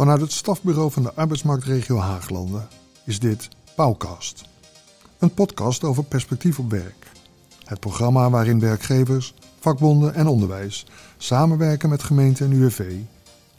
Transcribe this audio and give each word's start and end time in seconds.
Vanuit 0.00 0.20
het 0.20 0.32
stafbureau 0.32 0.90
van 0.90 1.02
de 1.02 1.14
arbeidsmarktregio 1.14 1.98
Haaglanden 1.98 2.68
is 3.04 3.18
dit 3.18 3.48
Pauwkast. 3.74 4.44
Een 5.18 5.34
podcast 5.34 5.84
over 5.84 6.04
perspectief 6.04 6.58
op 6.58 6.70
werk. 6.70 7.06
Het 7.64 7.80
programma 7.80 8.30
waarin 8.30 8.60
werkgevers, 8.60 9.34
vakbonden 9.58 10.14
en 10.14 10.26
onderwijs 10.26 10.86
samenwerken 11.16 11.88
met 11.88 12.02
gemeente 12.02 12.44
en 12.44 12.52
UWV 12.52 12.96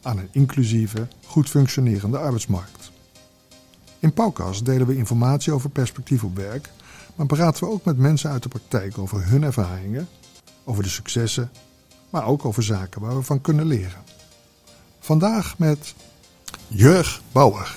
aan 0.01 0.17
een 0.17 0.29
inclusieve, 0.31 1.07
goed 1.25 1.49
functionerende 1.49 2.17
arbeidsmarkt. 2.17 2.91
In 3.99 4.13
Pauwkast 4.13 4.65
delen 4.65 4.87
we 4.87 4.97
informatie 4.97 5.53
over 5.53 5.69
perspectief 5.69 6.23
op 6.23 6.35
werk, 6.35 6.69
maar 7.15 7.25
praten 7.25 7.63
we 7.63 7.69
ook 7.69 7.85
met 7.85 7.97
mensen 7.97 8.29
uit 8.29 8.43
de 8.43 8.49
praktijk 8.49 8.97
over 8.97 9.27
hun 9.27 9.43
ervaringen, 9.43 10.07
over 10.63 10.83
de 10.83 10.89
successen, 10.89 11.51
maar 12.09 12.25
ook 12.25 12.45
over 12.45 12.63
zaken 12.63 13.01
waar 13.01 13.15
we 13.15 13.23
van 13.23 13.41
kunnen 13.41 13.65
leren. 13.65 14.03
Vandaag 14.99 15.57
met 15.57 15.93
Jurg 16.73 17.21
Bauer. 17.31 17.75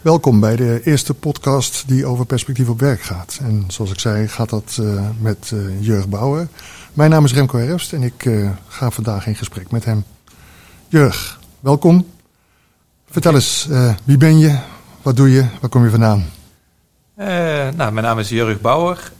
Welkom 0.00 0.40
bij 0.40 0.56
de 0.56 0.80
eerste 0.84 1.14
podcast 1.14 1.88
die 1.88 2.06
over 2.06 2.26
perspectief 2.26 2.68
op 2.68 2.80
werk 2.80 3.00
gaat. 3.00 3.38
En 3.42 3.64
zoals 3.66 3.90
ik 3.90 3.98
zei, 3.98 4.28
gaat 4.28 4.48
dat 4.48 4.76
uh, 4.80 5.08
met 5.20 5.50
uh, 5.54 5.82
Jurg 5.82 6.08
Bauer. 6.08 6.48
Mijn 6.92 7.10
naam 7.10 7.24
is 7.24 7.34
Remco 7.34 7.58
Herfst 7.58 7.92
en 7.92 8.02
ik 8.02 8.24
uh, 8.24 8.50
ga 8.68 8.90
vandaag 8.90 9.26
in 9.26 9.34
gesprek 9.34 9.70
met 9.70 9.84
hem. 9.84 10.04
Jurg, 10.86 11.40
welkom. 11.60 12.06
Vertel 13.10 13.34
eens, 13.34 13.68
wie 14.04 14.16
ben 14.16 14.38
je? 14.38 14.58
Wat 15.02 15.16
doe 15.16 15.30
je? 15.30 15.46
Waar 15.60 15.70
kom 15.70 15.84
je 15.84 15.90
vandaan? 15.90 16.26
nou, 17.76 17.92
mijn 17.92 18.06
naam 18.06 18.18
is 18.18 18.28
Jurg 18.28 18.60
Bauer. 18.60 19.12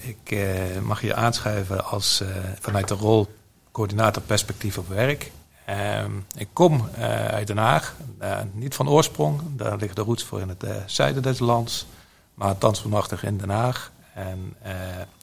ik 0.00 0.36
mag 0.82 1.02
je 1.02 1.14
aanschrijven 1.14 1.84
als, 1.84 2.22
vanuit 2.60 2.88
de 2.88 2.94
rol 2.94 3.34
coördinator 3.70 4.22
perspectief 4.22 4.78
op 4.78 4.88
werk. 4.88 5.30
Uh, 5.68 6.04
ik 6.36 6.48
kom 6.52 6.88
uh, 6.98 7.26
uit 7.26 7.46
Den 7.46 7.58
Haag, 7.58 7.96
uh, 8.22 8.36
niet 8.52 8.74
van 8.74 8.88
oorsprong. 8.88 9.40
Daar 9.56 9.76
liggen 9.76 9.94
de 9.94 10.02
roots 10.02 10.24
voor 10.24 10.40
in 10.40 10.48
het 10.48 10.64
uh, 10.64 10.70
zuiden 10.86 11.22
des 11.22 11.38
lands. 11.38 11.86
Maar 12.34 12.58
thans 12.58 12.84
in 13.22 13.38
Den 13.38 13.50
Haag. 13.50 13.92
En 14.14 14.54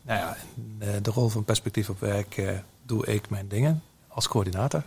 nou 0.03 0.19
ja, 0.19 0.37
in 0.55 1.01
de 1.01 1.11
rol 1.11 1.29
van 1.29 1.43
perspectief 1.43 1.89
op 1.89 1.99
werk 1.99 2.41
doe 2.83 3.05
ik 3.05 3.29
mijn 3.29 3.47
dingen 3.47 3.83
als 4.07 4.27
coördinator. 4.27 4.83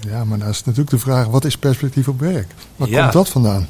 Ja, 0.00 0.24
maar 0.24 0.38
dan 0.38 0.48
is 0.48 0.64
natuurlijk 0.64 0.90
de 0.90 0.98
vraag, 0.98 1.26
wat 1.26 1.44
is 1.44 1.58
perspectief 1.58 2.08
op 2.08 2.20
werk? 2.20 2.54
Waar 2.76 2.88
ja. 2.88 3.00
komt 3.00 3.12
dat 3.12 3.28
vandaan? 3.28 3.68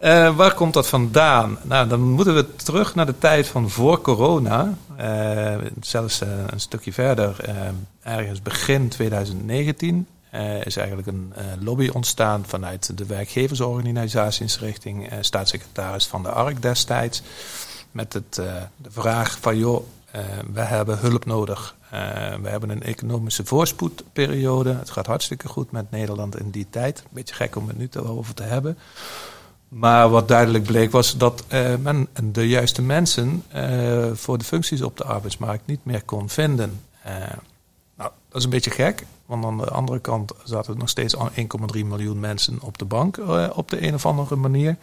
Uh, 0.00 0.36
waar 0.36 0.54
komt 0.54 0.74
dat 0.74 0.88
vandaan? 0.88 1.58
Nou, 1.62 1.88
dan 1.88 2.00
moeten 2.00 2.34
we 2.34 2.56
terug 2.56 2.94
naar 2.94 3.06
de 3.06 3.18
tijd 3.18 3.48
van 3.48 3.70
voor 3.70 4.00
corona. 4.00 4.74
Uh, 5.00 5.54
zelfs 5.80 6.22
uh, 6.22 6.28
een 6.46 6.60
stukje 6.60 6.92
verder, 6.92 7.36
ergens 8.02 8.42
begin 8.42 8.88
2019. 8.88 10.06
Uh, 10.34 10.64
is 10.64 10.76
eigenlijk 10.76 11.08
een 11.08 11.32
uh, 11.38 11.44
lobby 11.60 11.88
ontstaan 11.92 12.44
vanuit 12.46 12.98
de 12.98 13.06
werkgeversorganisaties 13.06 14.58
richting 14.58 15.12
uh, 15.12 15.18
staatssecretaris 15.20 16.06
van 16.06 16.22
de 16.22 16.28
ARK 16.28 16.62
destijds. 16.62 17.22
Met 17.90 18.12
het, 18.12 18.34
de 18.76 18.90
vraag 18.90 19.38
van 19.40 19.58
joh, 19.58 19.86
we 20.52 20.60
hebben 20.60 20.98
hulp 20.98 21.24
nodig. 21.24 21.76
we 22.42 22.48
hebben 22.48 22.70
een 22.70 22.82
economische 22.82 23.44
voorspoedperiode. 23.44 24.74
Het 24.74 24.90
gaat 24.90 25.06
hartstikke 25.06 25.48
goed 25.48 25.70
met 25.70 25.90
Nederland 25.90 26.38
in 26.38 26.50
die 26.50 26.66
tijd. 26.70 26.98
Een 26.98 27.10
beetje 27.10 27.34
gek 27.34 27.56
om 27.56 27.68
het 27.68 27.78
nu 27.78 27.88
over 28.00 28.34
te 28.34 28.42
hebben. 28.42 28.78
Maar 29.68 30.08
wat 30.08 30.28
duidelijk 30.28 30.64
bleek 30.64 30.90
was 30.90 31.16
dat 31.16 31.44
men 31.78 32.08
de 32.22 32.48
juiste 32.48 32.82
mensen 32.82 33.44
voor 34.14 34.38
de 34.38 34.44
functies 34.44 34.82
op 34.82 34.96
de 34.96 35.04
arbeidsmarkt 35.04 35.66
niet 35.66 35.84
meer 35.84 36.02
kon 36.02 36.28
vinden. 36.28 36.80
nou, 37.96 38.10
dat 38.28 38.38
is 38.38 38.44
een 38.44 38.50
beetje 38.50 38.70
gek. 38.70 39.04
Want 39.26 39.44
aan 39.44 39.58
de 39.58 39.70
andere 39.70 39.98
kant 39.98 40.32
zaten 40.42 40.78
nog 40.78 40.88
steeds 40.88 41.16
1,3 41.16 41.22
miljoen 41.84 42.20
mensen 42.20 42.58
op 42.60 42.78
de 42.78 42.84
bank 42.84 43.16
uh, 43.16 43.50
op 43.54 43.70
de 43.70 43.86
een 43.86 43.94
of 43.94 44.06
andere 44.06 44.36
manier. 44.36 44.76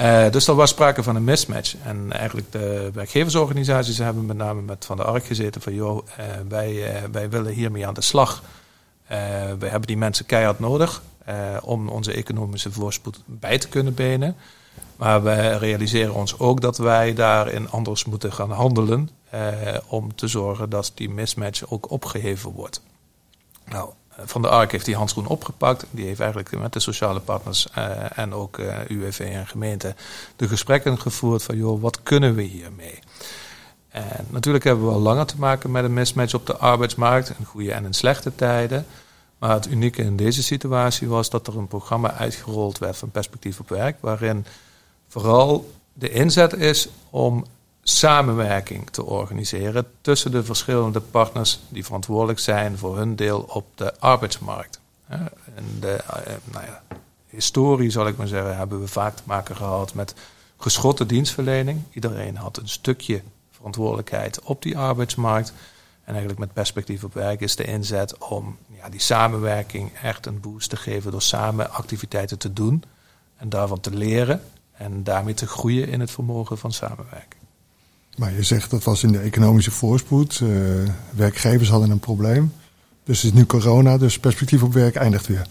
Uh, 0.00 0.30
dus 0.30 0.46
er 0.46 0.54
was 0.54 0.70
sprake 0.70 1.02
van 1.02 1.16
een 1.16 1.24
mismatch. 1.24 1.74
En 1.84 2.12
eigenlijk 2.12 2.52
de 2.52 2.90
werkgeversorganisaties 2.94 3.98
hebben 3.98 4.26
met 4.26 4.36
name 4.36 4.62
met 4.62 4.84
Van 4.84 4.96
de 4.96 5.04
Ark 5.04 5.24
gezeten 5.24 5.60
van 5.60 5.74
joh, 5.74 6.06
uh, 6.06 6.24
wij, 6.48 7.02
wij 7.12 7.30
willen 7.30 7.52
hiermee 7.52 7.86
aan 7.86 7.94
de 7.94 8.00
slag. 8.00 8.42
we 9.58 9.66
hebben 9.66 9.86
die 9.86 9.96
mensen 9.96 10.26
keihard 10.26 10.58
nodig 10.58 11.02
om 11.62 11.88
onze 11.88 12.12
economische 12.12 12.72
voorspoed 12.72 13.22
bij 13.26 13.58
te 13.58 13.68
kunnen 13.68 13.94
benen. 13.94 14.36
Maar 14.96 15.22
we 15.22 15.56
realiseren 15.56 16.14
ons 16.14 16.38
ook 16.38 16.60
dat 16.60 16.78
wij 16.78 17.14
daarin 17.14 17.70
anders 17.70 18.04
moeten 18.04 18.32
gaan 18.32 18.50
handelen 18.50 19.10
om 19.86 20.14
te 20.14 20.28
zorgen 20.28 20.70
dat 20.70 20.92
die 20.94 21.10
mismatch 21.10 21.70
ook 21.70 21.90
opgeheven 21.90 22.50
wordt. 22.50 22.82
Nou, 23.70 23.90
eh, 24.08 24.22
Van 24.26 24.42
de 24.42 24.48
Ark 24.48 24.72
heeft 24.72 24.84
die 24.84 24.96
handschoen 24.96 25.26
opgepakt. 25.26 25.84
Die 25.90 26.06
heeft 26.06 26.20
eigenlijk 26.20 26.58
met 26.58 26.72
de 26.72 26.80
sociale 26.80 27.20
partners 27.20 27.68
uh, 27.78 28.18
en 28.18 28.34
ook 28.34 28.58
uh, 28.58 28.80
eh, 28.80 28.88
UWV 28.88 29.20
en 29.20 29.46
gemeente 29.46 29.94
de 30.36 30.48
gesprekken 30.48 31.00
gevoerd 31.00 31.42
van 31.42 31.56
joh, 31.56 31.82
wat 31.82 32.02
kunnen 32.02 32.34
we 32.34 32.42
hiermee? 32.42 32.98
En 33.88 34.26
natuurlijk 34.30 34.64
hebben 34.64 34.86
we 34.86 34.92
al 34.92 35.00
langer 35.00 35.26
te 35.26 35.38
maken 35.38 35.70
met 35.70 35.84
een 35.84 35.92
mismatch 35.92 36.34
op 36.34 36.46
de 36.46 36.56
arbeidsmarkt, 36.56 37.32
in 37.38 37.44
goede 37.44 37.72
en 37.72 37.84
in 37.84 37.94
slechte 37.94 38.34
tijden. 38.34 38.86
Maar 39.38 39.54
het 39.54 39.66
unieke 39.66 40.02
in 40.02 40.16
deze 40.16 40.42
situatie 40.42 41.08
was 41.08 41.30
dat 41.30 41.46
er 41.46 41.56
een 41.56 41.68
programma 41.68 42.12
uitgerold 42.12 42.78
werd 42.78 42.96
van 42.96 43.10
Perspectief 43.10 43.60
op 43.60 43.68
Werk, 43.68 43.96
waarin 44.00 44.46
vooral 45.08 45.70
de 45.92 46.10
inzet 46.10 46.52
is 46.52 46.88
om 47.10 47.46
samenwerking 47.88 48.90
te 48.90 49.04
organiseren 49.04 49.86
tussen 50.00 50.30
de 50.30 50.44
verschillende 50.44 51.00
partners 51.00 51.60
die 51.68 51.84
verantwoordelijk 51.84 52.38
zijn 52.38 52.78
voor 52.78 52.96
hun 52.96 53.16
deel 53.16 53.40
op 53.40 53.66
de 53.74 53.98
arbeidsmarkt. 53.98 54.80
En 55.06 55.30
de 55.80 55.92
eh, 55.92 56.34
nou 56.52 56.64
ja, 56.64 56.82
historie, 57.26 57.90
zal 57.90 58.06
ik 58.06 58.16
maar 58.16 58.26
zeggen, 58.26 58.56
hebben 58.56 58.80
we 58.80 58.88
vaak 58.88 59.16
te 59.16 59.22
maken 59.24 59.56
gehad 59.56 59.94
met 59.94 60.14
geschotte 60.56 61.06
dienstverlening. 61.06 61.82
Iedereen 61.90 62.36
had 62.36 62.56
een 62.56 62.68
stukje 62.68 63.22
verantwoordelijkheid 63.50 64.40
op 64.40 64.62
die 64.62 64.78
arbeidsmarkt. 64.78 65.52
En 66.04 66.14
eigenlijk 66.14 66.38
met 66.38 66.52
perspectief 66.52 67.04
op 67.04 67.14
werk 67.14 67.40
is 67.40 67.56
de 67.56 67.64
inzet 67.64 68.18
om 68.18 68.56
ja, 68.76 68.88
die 68.88 69.00
samenwerking 69.00 69.92
echt 70.02 70.26
een 70.26 70.40
boost 70.40 70.70
te 70.70 70.76
geven 70.76 71.10
door 71.10 71.22
samen 71.22 71.70
activiteiten 71.70 72.38
te 72.38 72.52
doen 72.52 72.84
en 73.36 73.48
daarvan 73.48 73.80
te 73.80 73.94
leren 73.94 74.42
en 74.72 75.04
daarmee 75.04 75.34
te 75.34 75.46
groeien 75.46 75.88
in 75.88 76.00
het 76.00 76.10
vermogen 76.10 76.58
van 76.58 76.72
samenwerken. 76.72 77.37
Maar 78.18 78.32
je 78.32 78.42
zegt 78.42 78.70
dat 78.70 78.84
was 78.84 79.02
in 79.02 79.12
de 79.12 79.18
economische 79.18 79.70
voorspoed. 79.70 80.40
Uh, 80.42 80.50
werkgevers 81.10 81.68
hadden 81.68 81.90
een 81.90 81.98
probleem. 81.98 82.52
Dus 83.04 83.22
het 83.22 83.32
is 83.32 83.38
nu 83.38 83.46
corona, 83.46 83.98
dus 83.98 84.18
perspectief 84.18 84.62
op 84.62 84.72
werk 84.72 84.94
eindigt 84.94 85.26
weer. 85.26 85.46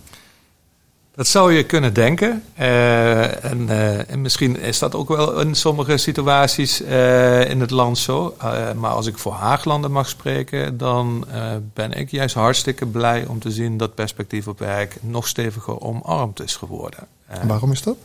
Dat 1.15 1.27
zou 1.27 1.53
je 1.53 1.63
kunnen 1.63 1.93
denken. 1.93 2.43
Uh, 2.59 3.43
en, 3.43 3.61
uh, 3.61 4.11
en, 4.11 4.21
misschien 4.21 4.59
is 4.59 4.79
dat 4.79 4.95
ook 4.95 5.07
wel 5.07 5.39
in 5.39 5.55
sommige 5.55 5.97
situaties 5.97 6.81
in 6.81 7.59
het 7.59 7.71
land 7.71 7.97
zo. 7.97 8.35
maar 8.75 8.91
als 8.91 9.05
ik 9.05 9.17
voor 9.17 9.33
Haaglanden 9.33 9.91
mag 9.91 10.09
spreken, 10.09 10.77
dan 10.77 11.25
ben 11.73 11.91
ik 11.93 12.11
juist 12.11 12.35
hartstikke 12.35 12.85
blij 12.85 13.25
om 13.25 13.39
te 13.39 13.51
zien 13.51 13.77
dat 13.77 13.95
perspectief 13.95 14.47
op 14.47 14.59
werk 14.59 14.97
nog 15.01 15.27
steviger 15.27 15.81
omarmd 15.81 16.41
is 16.41 16.55
geworden. 16.55 17.07
En 17.27 17.47
waarom 17.47 17.71
is 17.71 17.81
dat? 17.81 17.97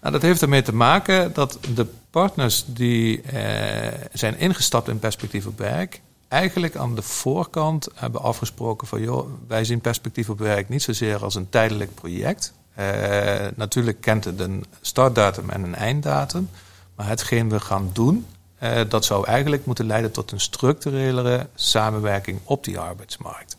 Nou, 0.00 0.12
dat 0.12 0.22
heeft 0.22 0.42
ermee 0.42 0.62
te 0.62 0.74
maken 0.74 1.34
dat 1.34 1.58
de 1.74 1.86
partners 2.12 2.64
die 2.66 3.22
eh, 3.22 4.00
zijn 4.12 4.38
ingestapt 4.38 4.88
in 4.88 4.98
perspectief 4.98 5.46
op 5.46 5.58
werk, 5.58 6.00
eigenlijk 6.28 6.76
aan 6.76 6.94
de 6.94 7.02
voorkant 7.02 7.88
hebben 7.94 8.20
afgesproken 8.20 8.86
van 8.86 9.00
joh, 9.00 9.28
wij 9.48 9.64
zien 9.64 9.80
perspectief 9.80 10.30
op 10.30 10.38
werk 10.38 10.68
niet 10.68 10.82
zozeer 10.82 11.22
als 11.22 11.34
een 11.34 11.48
tijdelijk 11.48 11.94
project. 11.94 12.52
Uh, 12.78 13.46
natuurlijk 13.54 14.00
kent 14.00 14.24
het 14.24 14.40
een 14.40 14.64
startdatum 14.80 15.50
en 15.50 15.62
een 15.62 15.74
einddatum. 15.74 16.50
Maar 16.96 17.08
hetgeen 17.08 17.48
we 17.48 17.60
gaan 17.60 17.90
doen, 17.92 18.26
uh, 18.62 18.80
dat 18.88 19.04
zou 19.04 19.26
eigenlijk 19.26 19.66
moeten 19.66 19.86
leiden 19.86 20.12
tot 20.12 20.32
een 20.32 20.40
structurelere 20.40 21.46
samenwerking 21.54 22.40
op 22.44 22.64
die 22.64 22.78
arbeidsmarkt. 22.78 23.56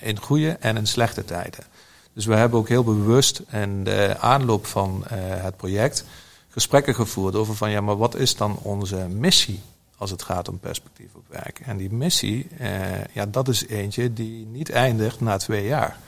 In 0.00 0.20
goede 0.20 0.56
en 0.60 0.76
in 0.76 0.86
slechte 0.86 1.24
tijden. 1.24 1.64
Dus 2.12 2.26
we 2.26 2.34
hebben 2.34 2.58
ook 2.58 2.68
heel 2.68 2.84
bewust 2.84 3.42
in 3.50 3.84
de 3.84 4.16
aanloop 4.18 4.66
van 4.66 5.04
het 5.08 5.56
project 5.56 6.04
gesprekken 6.48 6.94
gevoerd 6.94 7.34
over 7.34 7.54
van 7.54 7.70
ja, 7.70 7.80
maar 7.80 7.96
wat 7.96 8.14
is 8.14 8.36
dan 8.36 8.58
onze 8.62 8.96
missie 8.96 9.60
als 9.96 10.10
het 10.10 10.22
gaat 10.22 10.48
om 10.48 10.58
perspectief 10.58 11.14
op 11.14 11.24
werk? 11.28 11.60
En 11.60 11.76
die 11.76 11.92
missie, 11.92 12.48
uh, 12.60 13.04
ja, 13.12 13.26
dat 13.26 13.48
is 13.48 13.66
eentje 13.66 14.12
die 14.12 14.46
niet 14.46 14.70
eindigt 14.70 15.20
na 15.20 15.36
twee 15.36 15.66
jaar. 15.66 15.98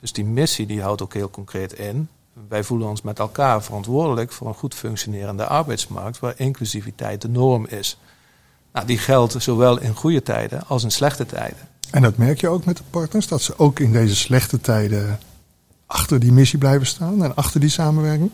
Dus 0.00 0.12
die 0.12 0.24
missie 0.24 0.66
die 0.66 0.82
houdt 0.82 1.02
ook 1.02 1.14
heel 1.14 1.30
concreet 1.30 1.72
in. 1.72 2.08
Wij 2.48 2.64
voelen 2.64 2.88
ons 2.88 3.02
met 3.02 3.18
elkaar 3.18 3.62
verantwoordelijk 3.62 4.32
voor 4.32 4.48
een 4.48 4.54
goed 4.54 4.74
functionerende 4.74 5.46
arbeidsmarkt 5.46 6.18
waar 6.18 6.34
inclusiviteit 6.36 7.22
de 7.22 7.28
norm 7.28 7.66
is. 7.66 7.98
Nou, 8.72 8.86
die 8.86 8.98
geldt 8.98 9.42
zowel 9.42 9.80
in 9.80 9.94
goede 9.94 10.22
tijden 10.22 10.66
als 10.66 10.84
in 10.84 10.90
slechte 10.90 11.26
tijden. 11.26 11.68
En 11.90 12.02
dat 12.02 12.16
merk 12.16 12.40
je 12.40 12.48
ook 12.48 12.64
met 12.64 12.76
de 12.76 12.82
partners, 12.90 13.28
dat 13.28 13.42
ze 13.42 13.58
ook 13.58 13.78
in 13.78 13.92
deze 13.92 14.16
slechte 14.16 14.60
tijden 14.60 15.18
achter 15.86 16.20
die 16.20 16.32
missie 16.32 16.58
blijven 16.58 16.86
staan 16.86 17.24
en 17.24 17.36
achter 17.36 17.60
die 17.60 17.70
samenwerking? 17.70 18.30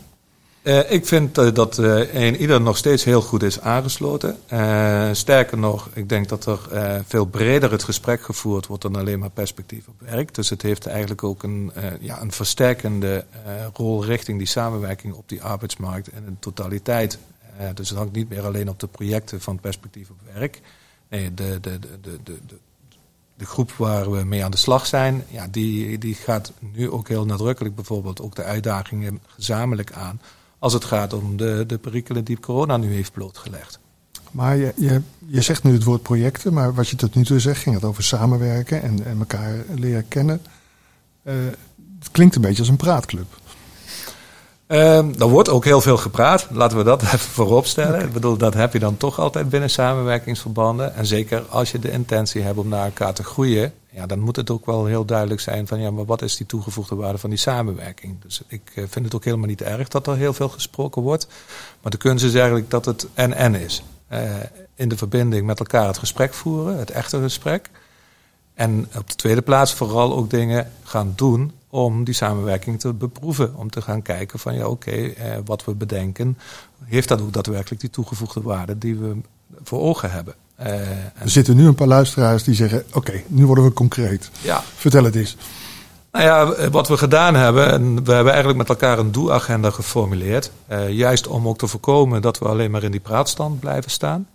Uh, 0.64 0.90
ik 0.90 1.06
vind 1.06 1.38
uh, 1.38 1.52
dat 1.54 1.78
uh, 1.78 2.14
een 2.14 2.36
ieder 2.36 2.60
nog 2.60 2.76
steeds 2.76 3.04
heel 3.04 3.20
goed 3.20 3.42
is 3.42 3.60
aangesloten. 3.60 4.36
sterker 5.16 5.58
nog, 5.58 5.88
ik 5.92 6.08
denk 6.08 6.28
dat 6.28 6.46
er 6.46 6.58
veel 7.06 7.24
breder 7.24 7.70
het 7.70 7.84
gesprek 7.84 8.22
gevoerd 8.22 8.66
wordt 8.66 8.82
dan 8.82 8.96
alleen 8.96 9.18
maar 9.18 9.30
perspectief 9.30 9.88
op 9.88 9.94
werk. 9.98 10.34
Dus 10.34 10.50
het 10.50 10.62
heeft 10.62 10.86
eigenlijk 10.86 11.24
ook 11.24 11.42
een, 11.42 11.72
ja, 12.00 12.20
een 12.20 12.32
versterkende 12.32 13.24
rol 13.72 14.04
richting 14.04 14.38
die 14.38 14.46
samenwerking 14.46 15.14
op 15.14 15.28
die 15.28 15.42
arbeidsmarkt 15.42 16.08
en 16.08 16.24
in 16.26 16.36
totaliteit. 16.40 17.18
dus 17.74 17.88
het 17.88 17.98
hangt 17.98 18.14
niet 18.14 18.28
meer 18.28 18.44
alleen 18.44 18.68
op 18.68 18.80
de 18.80 18.86
projecten 18.86 19.40
van 19.40 19.60
perspectief 19.60 20.10
op 20.10 20.18
werk. 20.32 20.60
Nee, 21.08 21.34
de, 21.34 21.58
de, 21.60 21.78
de, 21.78 21.88
de, 22.02 22.18
de, 22.24 22.56
de 23.36 23.46
groep 23.46 23.72
waar 23.72 24.10
we 24.10 24.24
mee 24.24 24.44
aan 24.44 24.50
de 24.50 24.56
slag 24.56 24.86
zijn, 24.86 25.24
ja, 25.28 25.46
die, 25.50 25.98
die 25.98 26.14
gaat 26.14 26.52
nu 26.58 26.90
ook 26.90 27.08
heel 27.08 27.24
nadrukkelijk 27.24 27.74
bijvoorbeeld 27.74 28.20
ook 28.20 28.34
de 28.34 28.44
uitdagingen 28.44 29.20
gezamenlijk 29.26 29.92
aan 29.92 30.20
als 30.64 30.72
het 30.72 30.84
gaat 30.84 31.12
om 31.12 31.36
de, 31.36 31.64
de 31.66 31.78
perikelen 31.78 32.24
die 32.24 32.40
corona 32.40 32.76
nu 32.76 32.94
heeft 32.94 33.12
blootgelegd. 33.12 33.78
Maar 34.30 34.56
je, 34.56 34.72
je, 34.76 35.00
je 35.26 35.40
zegt 35.40 35.62
nu 35.62 35.72
het 35.72 35.84
woord 35.84 36.02
projecten, 36.02 36.52
maar 36.52 36.74
wat 36.74 36.88
je 36.88 36.96
tot 36.96 37.14
nu 37.14 37.24
toe 37.24 37.38
zegt, 37.38 37.60
ging 37.60 37.74
het 37.74 37.84
over 37.84 38.02
samenwerken 38.02 38.82
en, 38.82 39.04
en 39.04 39.18
elkaar 39.18 39.64
leren 39.74 40.08
kennen. 40.08 40.40
Uh, 41.22 41.34
het 41.98 42.10
klinkt 42.10 42.34
een 42.34 42.40
beetje 42.40 42.58
als 42.58 42.68
een 42.68 42.76
praatclub. 42.76 43.40
Um, 44.68 45.14
er 45.18 45.28
wordt 45.28 45.48
ook 45.48 45.64
heel 45.64 45.80
veel 45.80 45.96
gepraat, 45.96 46.46
laten 46.50 46.78
we 46.78 46.84
dat 46.84 47.02
even 47.12 47.18
voorop 47.18 47.66
stellen. 47.66 48.00
Ik 48.00 48.12
bedoel, 48.12 48.36
dat 48.36 48.54
heb 48.54 48.72
je 48.72 48.78
dan 48.78 48.96
toch 48.96 49.18
altijd 49.18 49.48
binnen 49.48 49.70
samenwerkingsverbanden. 49.70 50.94
En 50.94 51.06
zeker 51.06 51.42
als 51.48 51.72
je 51.72 51.78
de 51.78 51.90
intentie 51.90 52.42
hebt 52.42 52.58
om 52.58 52.68
naar 52.68 52.84
elkaar 52.84 53.14
te 53.14 53.24
groeien, 53.24 53.72
ja, 53.90 54.06
dan 54.06 54.18
moet 54.18 54.36
het 54.36 54.50
ook 54.50 54.66
wel 54.66 54.84
heel 54.84 55.04
duidelijk 55.04 55.40
zijn 55.40 55.66
van 55.66 55.80
ja, 55.80 55.90
maar 55.90 56.04
wat 56.04 56.22
is 56.22 56.36
die 56.36 56.46
toegevoegde 56.46 56.94
waarde 56.94 57.18
van 57.18 57.30
die 57.30 57.38
samenwerking? 57.38 58.22
Dus 58.22 58.42
ik 58.48 58.72
eh, 58.74 58.84
vind 58.88 59.04
het 59.04 59.14
ook 59.14 59.24
helemaal 59.24 59.46
niet 59.46 59.62
erg 59.62 59.88
dat 59.88 60.06
er 60.06 60.16
heel 60.16 60.32
veel 60.32 60.48
gesproken 60.48 61.02
wordt. 61.02 61.26
Maar 61.82 61.90
de 61.90 61.98
kunst 61.98 62.24
is 62.24 62.34
eigenlijk 62.34 62.70
dat 62.70 62.84
het 62.84 63.06
en-en 63.14 63.54
is. 63.54 63.82
Uh, 64.12 64.20
in 64.74 64.88
de 64.88 64.96
verbinding 64.96 65.46
met 65.46 65.58
elkaar 65.58 65.86
het 65.86 65.98
gesprek 65.98 66.34
voeren, 66.34 66.78
het 66.78 66.90
echte 66.90 67.20
gesprek. 67.20 67.70
En 68.54 68.88
op 68.96 69.10
de 69.10 69.16
tweede 69.16 69.42
plaats 69.42 69.74
vooral 69.74 70.16
ook 70.16 70.30
dingen 70.30 70.70
gaan 70.82 71.12
doen 71.16 71.52
om 71.74 72.04
die 72.04 72.14
samenwerking 72.14 72.80
te 72.80 72.92
beproeven. 72.92 73.54
Om 73.56 73.70
te 73.70 73.82
gaan 73.82 74.02
kijken 74.02 74.38
van 74.38 74.54
ja, 74.54 74.66
oké, 74.66 74.90
eh, 74.90 75.36
wat 75.44 75.64
we 75.64 75.74
bedenken, 75.74 76.38
heeft 76.84 77.08
dat 77.08 77.20
ook 77.20 77.32
daadwerkelijk 77.32 77.80
die 77.80 77.90
toegevoegde 77.90 78.42
waarde 78.42 78.78
die 78.78 78.96
we 78.96 79.16
voor 79.62 79.80
ogen 79.80 80.10
hebben. 80.10 80.34
Uh, 80.60 80.66
er 80.98 81.30
zitten 81.30 81.56
nu 81.56 81.66
een 81.66 81.74
paar 81.74 81.86
luisteraars 81.86 82.44
die 82.44 82.54
zeggen: 82.54 82.84
Oké, 82.92 83.22
nu 83.26 83.46
worden 83.46 83.64
we 83.64 83.72
concreet. 83.72 84.30
Ja. 84.42 84.62
Vertel 84.76 85.04
het 85.04 85.14
eens. 85.14 85.36
Nou 86.12 86.24
ja, 86.24 86.70
wat 86.70 86.88
we 86.88 86.96
gedaan 86.96 87.34
hebben, 87.34 87.70
en 87.70 88.04
we 88.04 88.12
hebben 88.12 88.32
eigenlijk 88.32 88.58
met 88.58 88.68
elkaar 88.68 88.98
een 88.98 89.12
doelagenda 89.12 89.70
geformuleerd. 89.70 90.50
Uh, 90.68 90.90
juist 90.90 91.26
om 91.26 91.48
ook 91.48 91.58
te 91.58 91.66
voorkomen 91.66 92.22
dat 92.22 92.38
we 92.38 92.48
alleen 92.48 92.70
maar 92.70 92.82
in 92.82 92.90
die 92.90 93.00
praatstand 93.00 93.60
blijven 93.60 93.90
staan. 93.90 94.26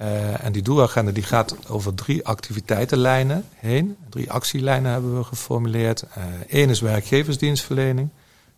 Uh, 0.00 0.44
en 0.44 0.52
die 0.52 0.62
doelagenda 0.62 1.12
die 1.12 1.22
gaat 1.22 1.68
over 1.68 1.94
drie 1.94 2.26
activiteitenlijnen 2.26 3.44
heen. 3.54 3.96
Drie 4.08 4.32
actielijnen 4.32 4.92
hebben 4.92 5.18
we 5.18 5.24
geformuleerd. 5.24 6.04
Eén 6.48 6.64
uh, 6.64 6.70
is 6.70 6.80
werkgeversdienstverlening. 6.80 8.08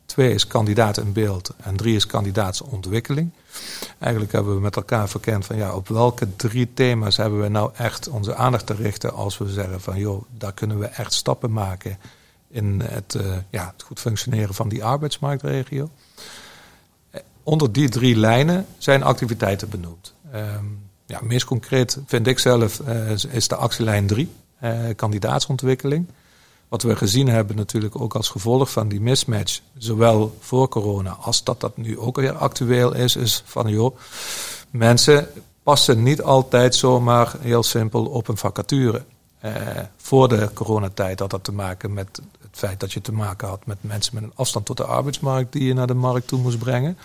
Twee 0.06 0.34
is 0.34 0.46
kandidaat 0.46 0.98
in 0.98 1.12
beeld. 1.12 1.54
En 1.56 1.76
drie 1.76 1.96
is 1.96 2.06
kandidaatsontwikkeling. 2.06 3.30
Eigenlijk 3.98 4.32
hebben 4.32 4.54
we 4.54 4.60
met 4.60 4.76
elkaar 4.76 5.08
verkend 5.08 5.46
van 5.46 5.56
ja, 5.56 5.74
op 5.74 5.88
welke 5.88 6.36
drie 6.36 6.70
thema's 6.74 7.16
hebben 7.16 7.40
we 7.40 7.48
nou 7.48 7.70
echt 7.76 8.08
onze 8.08 8.34
aandacht 8.34 8.66
te 8.66 8.74
richten 8.74 9.12
als 9.14 9.38
we 9.38 9.48
zeggen 9.48 9.80
van 9.80 9.98
joh, 9.98 10.24
daar 10.38 10.52
kunnen 10.52 10.78
we 10.78 10.86
echt 10.86 11.12
stappen 11.12 11.52
maken 11.52 11.98
in 12.48 12.80
het, 12.84 13.14
uh, 13.14 13.36
ja, 13.50 13.72
het 13.72 13.82
goed 13.82 14.00
functioneren 14.00 14.54
van 14.54 14.68
die 14.68 14.84
arbeidsmarktregio. 14.84 15.90
Onder 17.42 17.72
die 17.72 17.88
drie 17.88 18.16
lijnen 18.16 18.66
zijn 18.78 19.02
activiteiten 19.02 19.68
benoemd. 19.68 20.14
Um, 20.34 20.89
ja, 21.10 21.20
meest 21.22 21.44
concreet 21.44 21.98
vind 22.06 22.26
ik 22.26 22.38
zelf 22.38 22.80
uh, 22.80 23.10
is 23.30 23.48
de 23.48 23.56
actielijn 23.56 24.06
3, 24.06 24.28
uh, 24.62 24.88
eh, 24.88 24.96
kandidaatsontwikkeling. 24.96 26.06
Wat 26.68 26.82
we 26.82 26.96
gezien 26.96 27.28
hebben 27.28 27.56
natuurlijk 27.56 28.00
ook 28.00 28.14
als 28.14 28.28
gevolg 28.28 28.70
van 28.70 28.88
die 28.88 29.00
mismatch, 29.00 29.60
zowel 29.78 30.36
voor 30.40 30.68
corona 30.68 31.10
als 31.10 31.44
dat 31.44 31.60
dat 31.60 31.76
nu 31.76 31.98
ook 31.98 32.16
weer 32.16 32.32
actueel 32.32 32.94
is, 32.94 33.16
is 33.16 33.42
van 33.46 33.68
joh, 33.68 33.96
mensen 34.70 35.28
passen 35.62 36.02
niet 36.02 36.22
altijd 36.22 36.74
zomaar 36.74 37.34
heel 37.40 37.62
simpel 37.62 38.04
op 38.06 38.28
een 38.28 38.36
vacature. 38.36 39.04
Uh, 39.44 39.52
voor 39.96 40.28
de 40.28 40.50
coronatijd 40.54 41.18
had 41.18 41.30
dat 41.30 41.44
te 41.44 41.52
maken 41.52 41.92
met 41.92 42.20
het 42.40 42.58
feit 42.58 42.80
dat 42.80 42.92
je 42.92 43.00
te 43.00 43.12
maken 43.12 43.48
had 43.48 43.66
met 43.66 43.76
mensen 43.80 44.14
met 44.14 44.22
een 44.22 44.32
afstand 44.34 44.66
tot 44.66 44.76
de 44.76 44.84
arbeidsmarkt 44.84 45.52
die 45.52 45.64
je 45.64 45.74
naar 45.74 45.86
de 45.86 45.94
markt 45.94 46.26
toe 46.26 46.40
moest 46.40 46.58
brengen. 46.58 46.98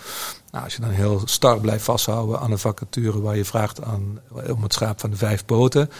Nou, 0.50 0.64
als 0.64 0.74
je 0.74 0.80
dan 0.80 0.90
heel 0.90 1.22
star 1.24 1.60
blijft 1.60 1.84
vasthouden 1.84 2.40
aan 2.40 2.50
een 2.50 2.58
vacature 2.58 3.20
waar 3.20 3.36
je 3.36 3.44
vraagt 3.44 3.82
aan, 3.82 4.20
om 4.48 4.62
het 4.62 4.72
schaap 4.72 5.00
van 5.00 5.10
de 5.10 5.16
vijf 5.16 5.44
poten, 5.44 5.90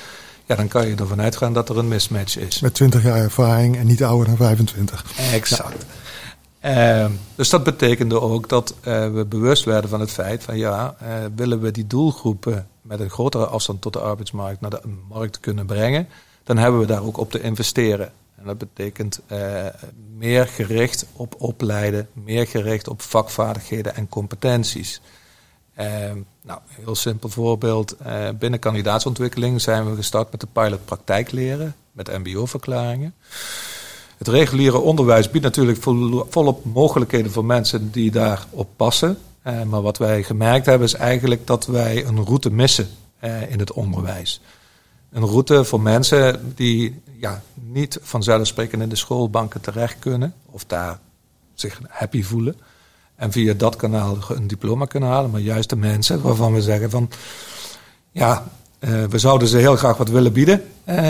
ja, 0.46 0.54
dan 0.54 0.68
kan 0.68 0.88
je 0.88 0.94
ervan 0.94 1.20
uitgaan 1.20 1.52
dat 1.52 1.68
er 1.68 1.78
een 1.78 1.88
mismatch 1.88 2.38
is. 2.38 2.60
Met 2.60 2.74
20 2.74 3.02
jaar 3.02 3.16
ervaring 3.16 3.76
en 3.76 3.86
niet 3.86 4.04
ouder 4.04 4.26
dan 4.26 4.36
25. 4.36 5.04
Exact. 5.32 5.86
Uh, 6.66 7.06
dus 7.34 7.50
dat 7.50 7.64
betekende 7.64 8.20
ook 8.20 8.48
dat 8.48 8.74
uh, 8.78 9.12
we 9.12 9.24
bewust 9.24 9.64
werden 9.64 9.90
van 9.90 10.00
het 10.00 10.10
feit 10.10 10.42
van 10.42 10.56
ja, 10.56 10.96
uh, 11.02 11.08
willen 11.36 11.60
we 11.60 11.70
die 11.70 11.86
doelgroepen 11.86 12.68
met 12.82 13.00
een 13.00 13.10
grotere 13.10 13.46
afstand 13.46 13.80
tot 13.80 13.92
de 13.92 13.98
arbeidsmarkt 13.98 14.60
naar 14.60 14.70
de 14.70 14.80
markt 15.08 15.40
kunnen 15.40 15.66
brengen, 15.66 16.08
dan 16.44 16.56
hebben 16.56 16.80
we 16.80 16.86
daar 16.86 17.02
ook 17.02 17.16
op 17.16 17.30
te 17.30 17.40
investeren. 17.40 18.12
En 18.36 18.44
dat 18.46 18.58
betekent 18.58 19.20
meer 20.16 20.46
gericht 20.46 21.06
op 21.12 21.34
opleiden, 21.38 22.08
meer 22.12 22.46
gericht 22.46 22.88
op 22.88 23.02
vakvaardigheden 23.02 23.94
en 23.94 24.08
competenties. 24.08 25.00
Ehm, 25.74 26.18
nou, 26.42 26.60
heel 26.68 26.94
simpel 26.94 27.28
voorbeeld. 27.28 27.96
Binnen 28.38 28.60
kandidaatsontwikkeling 28.60 29.60
zijn 29.60 29.90
we 29.90 29.96
gestart 29.96 30.30
met 30.30 30.40
de 30.40 30.48
pilot 30.52 30.84
praktijk 30.84 31.30
leren, 31.30 31.74
met 31.92 32.24
MBO-verklaringen. 32.24 33.14
Het 34.16 34.28
reguliere 34.28 34.78
onderwijs 34.78 35.30
biedt 35.30 35.44
natuurlijk 35.44 35.82
volop 36.28 36.64
mogelijkheden 36.64 37.32
voor 37.32 37.44
mensen 37.44 37.90
die 37.90 38.10
daarop 38.10 38.68
passen. 38.76 39.18
Uh, 39.46 39.62
maar 39.62 39.82
wat 39.82 39.98
wij 39.98 40.22
gemerkt 40.22 40.66
hebben 40.66 40.86
is 40.86 40.94
eigenlijk 40.94 41.46
dat 41.46 41.66
wij 41.66 42.06
een 42.06 42.24
route 42.24 42.50
missen 42.50 42.88
uh, 43.24 43.50
in 43.50 43.58
het 43.58 43.72
onderwijs. 43.72 44.40
Een 45.10 45.24
route 45.24 45.64
voor 45.64 45.80
mensen 45.80 46.52
die 46.54 47.00
ja, 47.20 47.42
niet 47.54 47.98
vanzelfsprekend 48.02 48.82
in 48.82 48.88
de 48.88 48.96
schoolbanken 48.96 49.60
terecht 49.60 49.98
kunnen 49.98 50.34
of 50.50 50.64
daar 50.64 50.98
zich 51.54 51.80
happy 51.88 52.22
voelen. 52.22 52.56
En 53.14 53.32
via 53.32 53.54
dat 53.54 53.76
kanaal 53.76 54.18
een 54.28 54.46
diploma 54.46 54.84
kunnen 54.84 55.08
halen. 55.08 55.30
Maar 55.30 55.40
juist 55.40 55.68
de 55.68 55.76
mensen 55.76 56.22
waarvan 56.22 56.52
we 56.52 56.62
zeggen 56.62 56.90
van... 56.90 57.10
Ja, 58.10 58.48
uh, 58.80 59.04
we 59.04 59.18
zouden 59.18 59.48
ze 59.48 59.56
heel 59.56 59.76
graag 59.76 59.96
wat 59.96 60.08
willen 60.08 60.32
bieden 60.32 60.62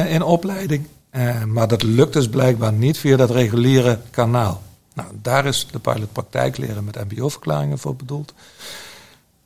in 0.08 0.22
opleiding. 0.22 0.86
Uh, 1.16 1.44
maar 1.44 1.68
dat 1.68 1.82
lukt 1.82 2.12
dus 2.12 2.28
blijkbaar 2.28 2.72
niet 2.72 2.98
via 2.98 3.16
dat 3.16 3.30
reguliere 3.30 3.98
kanaal. 4.10 4.62
Nou, 4.94 5.08
daar 5.22 5.46
is 5.46 5.66
de 5.70 5.78
pilot 5.78 6.12
praktijk 6.12 6.56
leren 6.56 6.84
met 6.84 7.04
mbo-verklaringen 7.10 7.78
voor 7.78 7.96
bedoeld. 7.96 8.34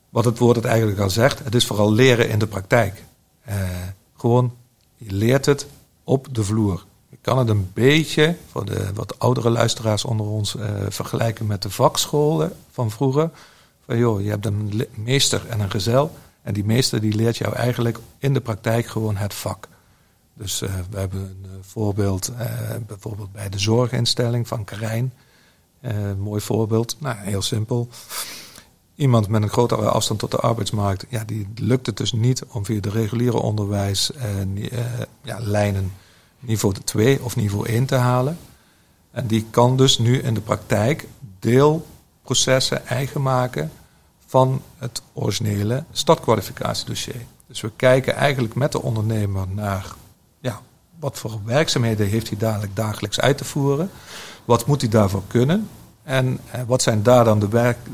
Wat 0.09 0.25
het 0.25 0.37
woord 0.37 0.55
het 0.55 0.65
eigenlijk 0.65 0.99
al 0.99 1.09
zegt, 1.09 1.43
het 1.43 1.55
is 1.55 1.65
vooral 1.65 1.93
leren 1.93 2.29
in 2.29 2.39
de 2.39 2.47
praktijk. 2.47 3.03
gewoon, 4.17 4.53
je 4.95 5.13
leert 5.13 5.45
het 5.45 5.67
op 6.03 6.27
de 6.31 6.43
vloer 6.43 6.83
kan 7.21 7.37
het 7.37 7.49
een 7.49 7.69
beetje, 7.73 8.35
voor 8.51 8.65
de 8.65 8.93
wat 8.93 9.19
oudere 9.19 9.49
luisteraars 9.49 10.05
onder 10.05 10.25
ons, 10.25 10.55
uh, 10.55 10.63
vergelijken 10.89 11.45
met 11.45 11.61
de 11.61 11.69
vakscholen 11.69 12.53
van 12.71 12.91
vroeger. 12.91 13.29
Van 13.85 13.97
joh, 13.97 14.21
je 14.21 14.29
hebt 14.29 14.45
een 14.45 14.87
meester 14.95 15.41
en 15.49 15.59
een 15.59 15.71
gezel. 15.71 16.11
En 16.41 16.53
die 16.53 16.65
meester 16.65 17.01
die 17.01 17.15
leert 17.15 17.37
jou 17.37 17.55
eigenlijk 17.55 17.97
in 18.17 18.33
de 18.33 18.41
praktijk 18.41 18.85
gewoon 18.85 19.15
het 19.15 19.33
vak. 19.33 19.67
Dus 20.41 20.61
uh, 20.61 20.69
we 20.89 20.99
hebben 20.99 21.21
een 21.21 21.45
uh, 21.45 21.51
voorbeeld, 21.61 22.31
bijvoorbeeld 22.87 23.31
bij 23.31 23.49
de 23.49 23.59
zorginstelling 23.59 24.47
van 24.47 24.63
Karijn. 24.63 25.13
mooi 26.17 26.41
voorbeeld, 26.41 26.95
nou 26.99 27.17
heel 27.17 27.41
simpel. 27.41 27.87
Iemand 28.95 29.27
met 29.27 29.41
een 29.41 29.49
grotere 29.49 29.89
afstand 29.89 30.19
tot 30.19 30.31
de 30.31 30.37
arbeidsmarkt, 30.37 31.05
ja, 31.09 31.23
die 31.23 31.47
lukt 31.55 31.85
het 31.85 31.97
dus 31.97 32.11
niet 32.11 32.43
om 32.45 32.65
via 32.65 32.79
de 32.79 32.89
reguliere 32.89 33.37
onderwijs 33.37 34.11
ja, 35.21 35.39
lijnen 35.39 35.93
niveau 36.39 36.75
2 36.83 37.21
of 37.21 37.35
niveau 37.35 37.67
1 37.67 37.85
te 37.85 37.95
halen. 37.95 38.37
En 39.11 39.27
die 39.27 39.45
kan 39.49 39.77
dus 39.77 39.97
nu 39.97 40.19
in 40.19 40.33
de 40.33 40.41
praktijk 40.41 41.07
deelprocessen 41.39 42.87
eigen 42.87 43.21
maken 43.21 43.71
van 44.25 44.61
het 44.77 45.01
originele 45.13 45.83
startkwalificatiedossier. 45.91 47.25
Dus 47.47 47.61
we 47.61 47.71
kijken 47.75 48.15
eigenlijk 48.15 48.55
met 48.55 48.71
de 48.71 48.81
ondernemer 48.81 49.47
naar 49.47 49.95
ja, 50.41 50.61
wat 50.99 51.17
voor 51.17 51.39
werkzaamheden 51.45 52.07
heeft 52.07 52.29
hij 52.29 52.37
dadelijk 52.37 52.75
dagelijks 52.75 53.19
uit 53.19 53.37
te 53.37 53.45
voeren. 53.45 53.89
Wat 54.45 54.65
moet 54.65 54.81
hij 54.81 54.89
daarvoor 54.89 55.23
kunnen? 55.27 55.69
En 56.03 56.39
eh, 56.51 56.61
wat 56.67 56.81
zijn 56.81 57.03
daar 57.03 57.23
dan 57.23 57.39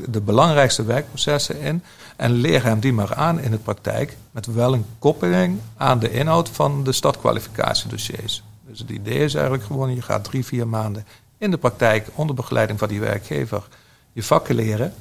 de, 0.08 0.20
belangrijkste 0.20 0.84
werkprocessen 0.84 1.60
in? 1.60 1.82
En 2.16 2.32
leer 2.32 2.64
hem 2.64 2.80
die 2.80 2.92
maar 2.92 3.14
aan 3.14 3.40
in 3.40 3.50
de 3.50 3.58
praktijk, 3.58 4.16
met 4.30 4.46
wel 4.46 4.72
een 4.72 4.86
koppeling 4.98 5.58
aan 5.76 5.98
de 5.98 6.10
inhoud 6.10 6.48
van 6.48 6.84
de 6.84 6.92
startkwalificatiedossiers. 6.92 8.42
Dus 8.66 8.78
het 8.78 8.90
idee 8.90 9.18
is 9.18 9.34
eigenlijk 9.34 9.64
gewoon, 9.64 9.94
je 9.94 10.02
gaat 10.02 10.24
drie, 10.24 10.44
vier 10.44 10.68
maanden 10.68 11.06
in 11.38 11.50
de 11.50 11.58
praktijk 11.58 12.08
onder 12.14 12.34
begeleiding 12.34 12.78
van 12.78 12.88
die 12.88 13.00
werkgever 13.00 13.68
je 14.12 14.22
vakken 14.22 14.54
leren. 14.54 14.94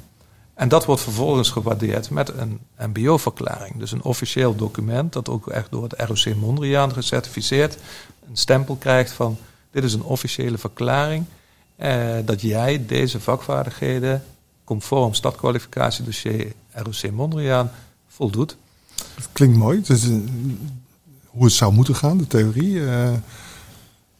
En 0.57 0.67
dat 0.67 0.85
wordt 0.85 1.01
vervolgens 1.01 1.49
gewaardeerd 1.49 2.09
met 2.09 2.31
een 2.37 2.59
MBO-verklaring. 2.77 3.77
Dus 3.77 3.91
een 3.91 4.03
officieel 4.03 4.55
document 4.55 5.13
dat 5.13 5.29
ook 5.29 5.47
echt 5.47 5.71
door 5.71 5.83
het 5.83 5.93
ROC 5.97 6.35
Mondriaan 6.35 6.93
gecertificeerd 6.93 7.77
een 8.29 8.37
stempel 8.37 8.75
krijgt 8.75 9.11
van 9.11 9.37
dit 9.71 9.83
is 9.83 9.93
een 9.93 10.03
officiële 10.03 10.57
verklaring 10.57 11.25
eh, 11.75 12.15
dat 12.25 12.41
jij 12.41 12.85
deze 12.85 13.19
vakvaardigheden 13.19 14.23
conform 14.63 15.13
stadkwalificatiedossier 15.13 16.53
ROC 16.71 17.11
Mondriaan 17.11 17.71
voldoet. 18.07 18.57
Dat 19.15 19.29
klinkt 19.31 19.57
mooi. 19.57 19.81
Dus, 19.81 20.03
hoe 21.25 21.43
het 21.43 21.53
zou 21.53 21.73
moeten 21.73 21.95
gaan, 21.95 22.17
de 22.17 22.27
theorie. 22.27 22.73
Uh, 22.73 23.09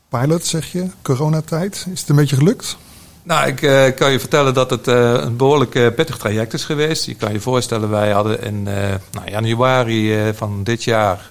pilot 0.10 0.46
zeg 0.46 0.72
je, 0.72 0.88
coronatijd. 1.02 1.88
Is 1.92 2.00
het 2.00 2.10
een 2.10 2.16
beetje 2.16 2.36
gelukt? 2.36 2.78
Nou, 3.28 3.48
ik 3.48 3.62
uh, 3.62 3.96
kan 3.96 4.12
je 4.12 4.20
vertellen 4.20 4.54
dat 4.54 4.70
het 4.70 4.88
uh, 4.88 5.14
een 5.14 5.36
behoorlijk 5.36 5.76
uh, 5.76 5.88
pittig 5.96 6.18
traject 6.18 6.54
is 6.54 6.66
geweest. 6.66 7.06
Je 7.06 7.16
kan 7.16 7.34
je 7.34 7.40
voorstellen, 7.40 7.90
wij 7.90 8.12
hadden 8.12 8.42
in 8.42 8.64
nou, 8.64 9.30
januari 9.30 10.34
van 10.34 10.64
dit 10.64 10.84
jaar 10.84 11.30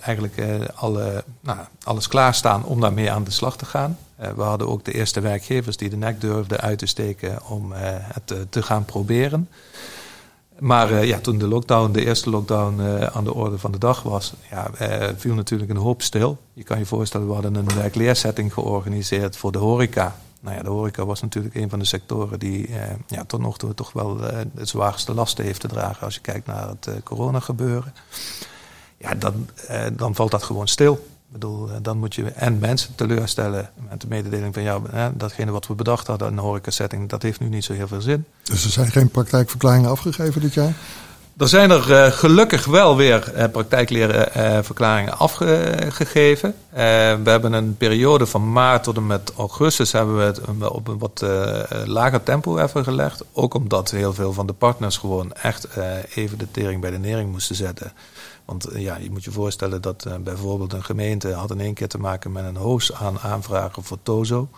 eigenlijk 0.00 0.42
alle, 0.74 1.24
nou, 1.40 1.58
alles 1.84 2.08
klaarstaan 2.08 2.64
om 2.64 2.80
daarmee 2.80 3.10
aan 3.10 3.24
de 3.24 3.30
slag 3.30 3.56
te 3.56 3.64
gaan. 3.64 3.98
we 4.36 4.42
hadden 4.42 4.68
ook 4.68 4.84
de 4.84 4.92
eerste 4.92 5.20
werkgevers 5.20 5.76
die 5.76 5.90
de 5.90 5.96
nek 5.96 6.20
durfden 6.20 6.60
uit 6.60 6.78
te 6.78 6.86
steken 6.86 7.38
om 7.48 7.72
het 7.74 8.34
te 8.50 8.62
gaan 8.62 8.84
proberen. 8.84 9.48
Maar 10.58 11.04
ja, 11.04 11.18
toen 11.18 11.38
de 11.38 11.48
lockdown, 11.48 11.92
de 11.92 12.04
eerste 12.04 12.30
lockdown 12.30 12.80
aan 13.12 13.24
de 13.24 13.34
orde 13.34 13.58
van 13.58 13.72
de 13.72 13.78
dag 13.78 14.02
was, 14.02 14.32
ja, 14.50 14.70
viel 15.16 15.34
natuurlijk 15.34 15.70
een 15.70 15.76
hoop 15.76 16.02
stil. 16.02 16.38
Je 16.52 16.62
kan 16.62 16.78
je 16.78 16.86
voorstellen, 16.86 17.26
we 17.26 17.32
hadden 17.32 17.54
een 17.54 17.74
werkleersetting 17.74 18.52
georganiseerd 18.52 19.36
voor 19.36 19.52
de 19.52 19.58
horeca 19.58 20.14
nou 20.44 20.56
ja, 20.56 20.62
de 20.62 20.70
horeca 20.70 21.04
was 21.04 21.22
natuurlijk 21.22 21.54
een 21.54 21.70
van 21.70 21.78
de 21.78 21.84
sectoren 21.84 22.38
die 22.38 22.66
eh, 22.66 22.94
ja, 23.06 23.24
tot 23.24 23.40
nog 23.40 23.58
toe 23.58 23.74
toch 23.74 23.92
wel 23.92 24.28
eh, 24.28 24.38
de 24.54 24.64
zwaarste 24.64 25.14
lasten 25.14 25.44
heeft 25.44 25.60
te 25.60 25.68
dragen 25.68 26.04
als 26.04 26.14
je 26.14 26.20
kijkt 26.20 26.46
naar 26.46 26.68
het 26.68 26.86
eh, 26.86 26.94
corona 27.04 27.40
gebeuren. 27.40 27.94
Ja, 28.96 29.14
dan, 29.14 29.48
eh, 29.68 29.86
dan 29.92 30.14
valt 30.14 30.30
dat 30.30 30.42
gewoon 30.42 30.68
stil. 30.68 30.92
Ik 30.92 31.40
bedoel, 31.40 31.70
eh, 31.70 31.76
dan 31.82 31.98
moet 31.98 32.14
je 32.14 32.30
en 32.30 32.58
mensen 32.58 32.94
teleurstellen 32.94 33.70
met 33.90 34.00
de 34.00 34.06
mededeling 34.08 34.54
van 34.54 34.62
ja, 34.62 35.12
datgene 35.14 35.50
wat 35.50 35.66
we 35.66 35.74
bedacht 35.74 36.06
hadden 36.06 36.28
in 36.28 36.36
een 36.36 36.42
horeca 36.42 36.70
setting, 36.70 37.08
dat 37.08 37.22
heeft 37.22 37.40
nu 37.40 37.48
niet 37.48 37.64
zo 37.64 37.72
heel 37.72 37.88
veel 37.88 38.00
zin. 38.00 38.24
Dus 38.42 38.64
er 38.64 38.70
zijn 38.70 38.90
geen 38.90 39.08
praktijkverklaringen 39.08 39.90
afgegeven 39.90 40.40
dit 40.40 40.54
jaar? 40.54 40.74
Er 41.36 41.48
zijn 41.48 41.70
er 41.70 41.90
uh, 41.90 42.12
gelukkig 42.12 42.64
wel 42.64 42.96
weer 42.96 43.32
uh, 43.36 43.44
praktijklerenverklaringen 43.52 45.12
uh, 45.12 45.20
afgegeven. 45.20 46.54
we 46.70 47.30
hebben 47.30 47.52
een 47.52 47.76
periode 47.76 48.26
van 48.26 48.52
maart 48.52 48.82
tot 48.82 48.96
en 48.96 49.06
met 49.06 49.32
augustus 49.36 49.92
hebben 49.92 50.16
we 50.16 50.22
het 50.22 50.40
op 50.70 50.88
een 50.88 50.98
wat 50.98 51.24
lager 51.84 52.22
tempo 52.22 52.58
even 52.58 52.84
gelegd. 52.84 53.24
Ook 53.32 53.54
omdat 53.54 53.90
heel 53.90 54.12
veel 54.12 54.32
van 54.32 54.46
de 54.46 54.52
partners 54.52 54.96
gewoon 54.96 55.32
echt 55.32 55.68
even 56.14 56.38
de 56.38 56.50
tering 56.50 56.80
bij 56.80 56.90
de 56.90 56.98
nering 56.98 57.30
moesten 57.30 57.56
zetten. 57.56 57.92
Want 58.44 58.68
ja, 58.74 58.96
je 58.96 59.10
moet 59.10 59.24
je 59.24 59.30
voorstellen 59.30 59.82
dat 59.82 60.06
bijvoorbeeld 60.20 60.72
een 60.72 60.84
gemeente 60.84 61.32
had 61.32 61.50
in 61.50 61.60
één 61.60 61.74
keer 61.74 61.88
te 61.88 61.98
maken 61.98 62.32
met 62.32 62.44
een 62.44 62.56
hoos 62.56 62.92
aan 62.92 63.18
aanvragen 63.18 63.84
voor 63.84 63.98
TOZO. 64.02 64.48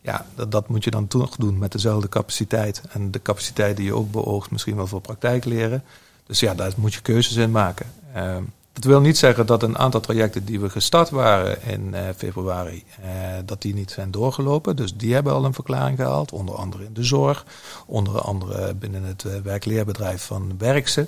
Ja, 0.00 0.26
dat, 0.34 0.52
dat, 0.52 0.68
moet 0.68 0.84
je 0.84 0.90
dan 0.90 1.08
toch 1.08 1.36
doen 1.36 1.58
met 1.58 1.72
dezelfde 1.72 2.08
capaciteit. 2.08 2.82
En 2.90 3.10
de 3.10 3.22
capaciteit 3.22 3.76
die 3.76 3.86
je 3.86 3.94
ook 3.94 4.10
beoogt 4.10 4.50
misschien 4.50 4.76
wel 4.76 4.86
voor 4.86 5.00
praktijkleren. 5.00 5.84
Dus 6.28 6.40
ja, 6.40 6.54
daar 6.54 6.72
moet 6.76 6.94
je 6.94 7.00
keuzes 7.00 7.36
in 7.36 7.50
maken. 7.50 7.86
Uh, 8.16 8.36
dat 8.72 8.84
wil 8.84 9.00
niet 9.00 9.18
zeggen 9.18 9.46
dat 9.46 9.62
een 9.62 9.78
aantal 9.78 10.00
trajecten 10.00 10.44
die 10.44 10.60
we 10.60 10.70
gestart 10.70 11.10
waren 11.10 11.62
in 11.62 11.90
uh, 11.92 12.00
februari, 12.16 12.84
uh, 13.00 13.06
dat 13.44 13.62
die 13.62 13.74
niet 13.74 13.90
zijn 13.90 14.10
doorgelopen. 14.10 14.76
Dus 14.76 14.96
die 14.96 15.14
hebben 15.14 15.32
al 15.32 15.44
een 15.44 15.54
verklaring 15.54 15.98
gehaald, 15.98 16.32
onder 16.32 16.54
andere 16.54 16.84
in 16.84 16.94
de 16.94 17.04
zorg, 17.04 17.44
onder 17.86 18.20
andere 18.20 18.74
binnen 18.74 19.02
het 19.02 19.24
uh, 19.24 19.32
werkleerbedrijf 19.42 20.22
van 20.22 20.54
Werkse. 20.58 21.06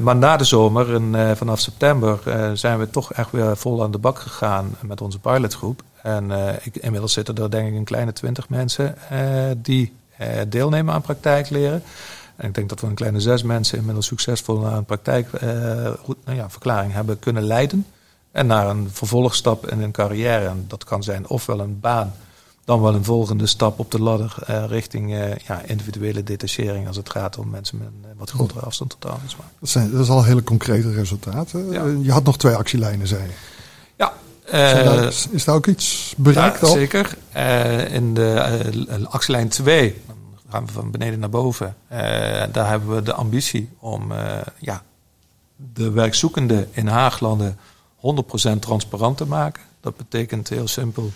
maar 0.00 0.16
na 0.16 0.36
de 0.36 0.44
zomer 0.44 0.94
en 0.94 1.36
vanaf 1.36 1.60
september 1.60 2.18
zijn 2.58 2.78
we 2.78 2.90
toch 2.90 3.12
echt 3.12 3.30
weer 3.30 3.56
vol 3.56 3.82
aan 3.82 3.90
de 3.90 3.98
bak 3.98 4.18
gegaan 4.18 4.76
met 4.80 5.00
onze 5.00 5.18
pilotgroep. 5.18 5.82
En 6.02 6.30
ik, 6.62 6.76
inmiddels 6.76 7.12
zitten 7.12 7.34
er 7.36 7.50
denk 7.50 7.68
ik 7.68 7.74
een 7.74 7.84
kleine 7.84 8.12
twintig 8.12 8.48
mensen 8.48 8.94
die 9.56 9.92
deelnemen 10.48 10.94
aan 10.94 11.02
praktijkleren. 11.02 11.82
En 12.40 12.48
ik 12.48 12.54
denk 12.54 12.68
dat 12.68 12.80
we 12.80 12.86
een 12.86 12.94
kleine 12.94 13.20
zes 13.20 13.42
mensen 13.42 13.78
inmiddels 13.78 14.06
succesvol 14.06 14.58
naar 14.58 14.76
een 14.76 14.84
praktijkverklaring 14.84 16.88
uh, 16.88 16.90
ja, 16.90 16.96
hebben 16.96 17.18
kunnen 17.18 17.42
leiden. 17.42 17.86
En 18.32 18.46
naar 18.46 18.68
een 18.68 18.88
vervolgstap 18.92 19.70
in 19.70 19.78
hun 19.78 19.90
carrière. 19.90 20.46
En 20.46 20.64
dat 20.68 20.84
kan 20.84 21.02
zijn 21.02 21.28
ofwel 21.28 21.60
een 21.60 21.80
baan, 21.80 22.12
dan 22.64 22.80
wel 22.80 22.94
een 22.94 23.04
volgende 23.04 23.46
stap 23.46 23.78
op 23.78 23.90
de 23.90 24.00
ladder 24.00 24.34
uh, 24.50 24.64
richting 24.66 25.10
ja, 25.46 25.62
individuele 25.66 26.22
detachering 26.22 26.86
als 26.86 26.96
het 26.96 27.10
gaat 27.10 27.38
om 27.38 27.50
mensen 27.50 27.78
met 27.78 27.88
een 28.10 28.18
wat 28.18 28.30
grotere 28.30 28.60
afstand 28.60 28.90
tot 28.90 29.10
arbeidsmarkt. 29.10 29.52
Dat, 29.60 29.68
zijn, 29.68 29.90
dat 29.90 30.00
is 30.00 30.08
al 30.08 30.24
hele 30.24 30.42
concrete 30.42 30.92
resultaten. 30.92 31.70
Ja. 31.70 31.84
Je 32.02 32.12
had 32.12 32.24
nog 32.24 32.38
twee 32.38 32.54
actielijnen, 32.54 33.06
zei 33.06 33.22
je. 33.22 33.28
Ja, 33.96 34.12
daar, 34.50 35.14
is 35.30 35.44
daar 35.44 35.54
ook 35.54 35.66
iets 35.66 36.14
bereikt 36.16 36.60
ja, 36.60 36.66
Zeker. 36.66 37.16
In 37.90 38.14
de 38.14 39.06
actielijn 39.08 39.48
2 39.48 39.96
gaan 40.50 40.66
we 40.66 40.72
van 40.72 40.90
beneden 40.90 41.18
naar 41.18 41.30
boven. 41.30 41.76
Uh, 41.92 41.98
daar 42.52 42.68
hebben 42.68 42.94
we 42.94 43.02
de 43.02 43.14
ambitie 43.14 43.68
om 43.78 44.12
uh, 44.12 44.36
ja, 44.58 44.82
de 45.56 45.90
werkzoekenden 45.90 46.68
in 46.70 46.86
Haaglanden 46.86 47.58
100% 47.96 48.58
transparant 48.60 49.16
te 49.16 49.26
maken. 49.26 49.62
Dat 49.80 49.96
betekent 49.96 50.48
heel 50.48 50.68
simpel. 50.68 51.10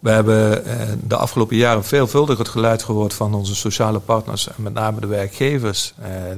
We 0.00 0.10
hebben 0.10 0.66
uh, 0.66 0.72
de 1.04 1.16
afgelopen 1.16 1.56
jaren 1.56 1.84
veelvuldig 1.84 2.38
het 2.38 2.48
geluid 2.48 2.82
gehoord 2.82 3.14
van 3.14 3.34
onze 3.34 3.54
sociale 3.54 3.98
partners, 3.98 4.48
en 4.48 4.62
met 4.62 4.74
name 4.74 5.00
de 5.00 5.06
werkgevers, 5.06 5.94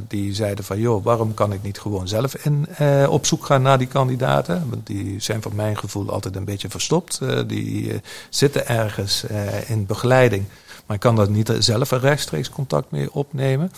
die 0.08 0.34
zeiden 0.34 0.64
van 0.64 0.78
joh, 0.78 1.04
waarom 1.04 1.34
kan 1.34 1.52
ik 1.52 1.62
niet 1.62 1.78
gewoon 1.78 2.08
zelf 2.08 2.34
in, 2.34 2.68
op 3.08 3.26
zoek 3.26 3.46
gaan 3.46 3.62
naar 3.62 3.78
die 3.78 3.86
kandidaten? 3.86 4.66
Want 4.70 4.86
die 4.86 5.20
zijn 5.20 5.42
van 5.42 5.54
mijn 5.54 5.78
gevoel 5.78 6.10
altijd 6.10 6.36
een 6.36 6.44
beetje 6.44 6.70
verstopt. 6.70 7.20
die 7.46 8.00
zitten 8.28 8.68
ergens 8.68 9.24
in 9.66 9.86
begeleiding 9.86 10.46
maar 10.86 10.96
ik 10.96 11.02
kan 11.02 11.16
daar 11.16 11.30
niet 11.30 11.52
zelf 11.58 11.90
een 11.90 12.00
rechtstreeks 12.00 12.50
contact 12.50 12.90
mee 12.90 13.12
opnemen. 13.12 13.72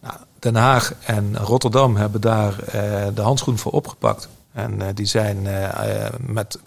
Nou, 0.00 0.14
Den 0.38 0.54
Haag 0.56 0.94
en 1.04 1.36
Rotterdam 1.36 1.96
hebben 1.96 2.20
daar 2.20 2.52
uh, 2.52 2.74
de 3.14 3.22
handschoen 3.22 3.58
voor 3.58 3.72
opgepakt. 3.72 4.28
En 4.52 4.80
uh, 4.80 4.86
die 4.94 5.06
zijn 5.06 5.44
uh, 5.44 6.06
met 6.20 6.58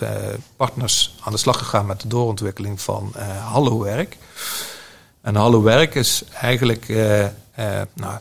partners 0.56 1.18
aan 1.24 1.32
de 1.32 1.38
slag 1.38 1.58
gegaan 1.58 1.86
met 1.86 2.02
de 2.02 2.08
doorontwikkeling 2.08 2.82
van 2.82 3.14
Hallo-werk. 3.44 4.18
En 5.22 5.36
Hallo-werk 5.36 5.96
is 5.96 6.24
eigenlijk 6.42 6.88
nou, 7.94 8.20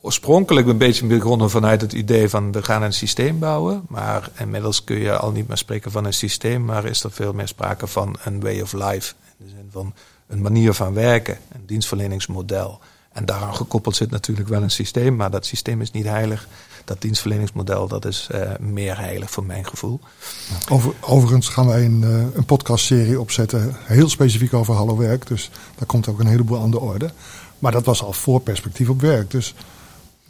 oorspronkelijk 0.00 0.66
een 0.66 0.78
beetje 0.78 1.06
begonnen 1.06 1.50
vanuit 1.50 1.80
het 1.80 1.92
idee 1.92 2.28
van 2.28 2.52
we 2.52 2.62
gaan 2.62 2.82
een 2.82 2.92
systeem 2.92 3.38
bouwen. 3.38 3.84
Maar 3.88 4.30
inmiddels 4.38 4.84
kun 4.84 4.98
je 4.98 5.16
al 5.16 5.30
niet 5.30 5.48
meer 5.48 5.56
spreken 5.56 5.90
van 5.90 6.04
een 6.04 6.12
systeem, 6.12 6.64
maar 6.64 6.84
is 6.84 7.02
er 7.04 7.12
veel 7.12 7.32
meer 7.32 7.48
sprake 7.48 7.86
van 7.86 8.16
een 8.24 8.40
way 8.40 8.60
of 8.60 8.72
life. 8.72 9.14
In 9.38 9.46
de 9.46 9.48
zin 9.48 9.68
van 9.72 9.94
een 10.28 10.42
manier 10.42 10.72
van 10.72 10.94
werken, 10.94 11.38
een 11.52 11.66
dienstverleningsmodel. 11.66 12.80
En 13.12 13.24
daaraan 13.24 13.54
gekoppeld 13.54 13.96
zit 13.96 14.10
natuurlijk 14.10 14.48
wel 14.48 14.62
een 14.62 14.70
systeem, 14.70 15.16
maar 15.16 15.30
dat 15.30 15.46
systeem 15.46 15.80
is 15.80 15.90
niet 15.90 16.04
heilig. 16.04 16.48
Dat 16.84 17.00
dienstverleningsmodel 17.00 17.88
dat 17.88 18.04
is 18.04 18.28
uh, 18.32 18.50
meer 18.60 18.98
heilig 18.98 19.30
voor 19.30 19.44
mijn 19.44 19.66
gevoel. 19.66 20.00
Over, 20.68 20.92
overigens 21.00 21.48
gaan 21.48 21.66
wij 21.66 21.84
een, 21.84 22.02
uh, 22.02 22.34
een 22.34 22.44
podcastserie 22.44 23.20
opzetten, 23.20 23.76
heel 23.78 24.08
specifiek 24.08 24.54
over 24.54 24.74
Hallo 24.74 24.96
Werk. 24.96 25.26
Dus 25.26 25.50
daar 25.74 25.86
komt 25.86 26.08
ook 26.08 26.20
een 26.20 26.26
heleboel 26.26 26.60
aan 26.60 26.70
de 26.70 26.80
orde. 26.80 27.10
Maar 27.58 27.72
dat 27.72 27.84
was 27.84 28.02
al 28.02 28.12
voor 28.12 28.40
perspectief 28.40 28.88
op 28.88 29.00
werk. 29.00 29.30
Dus 29.30 29.54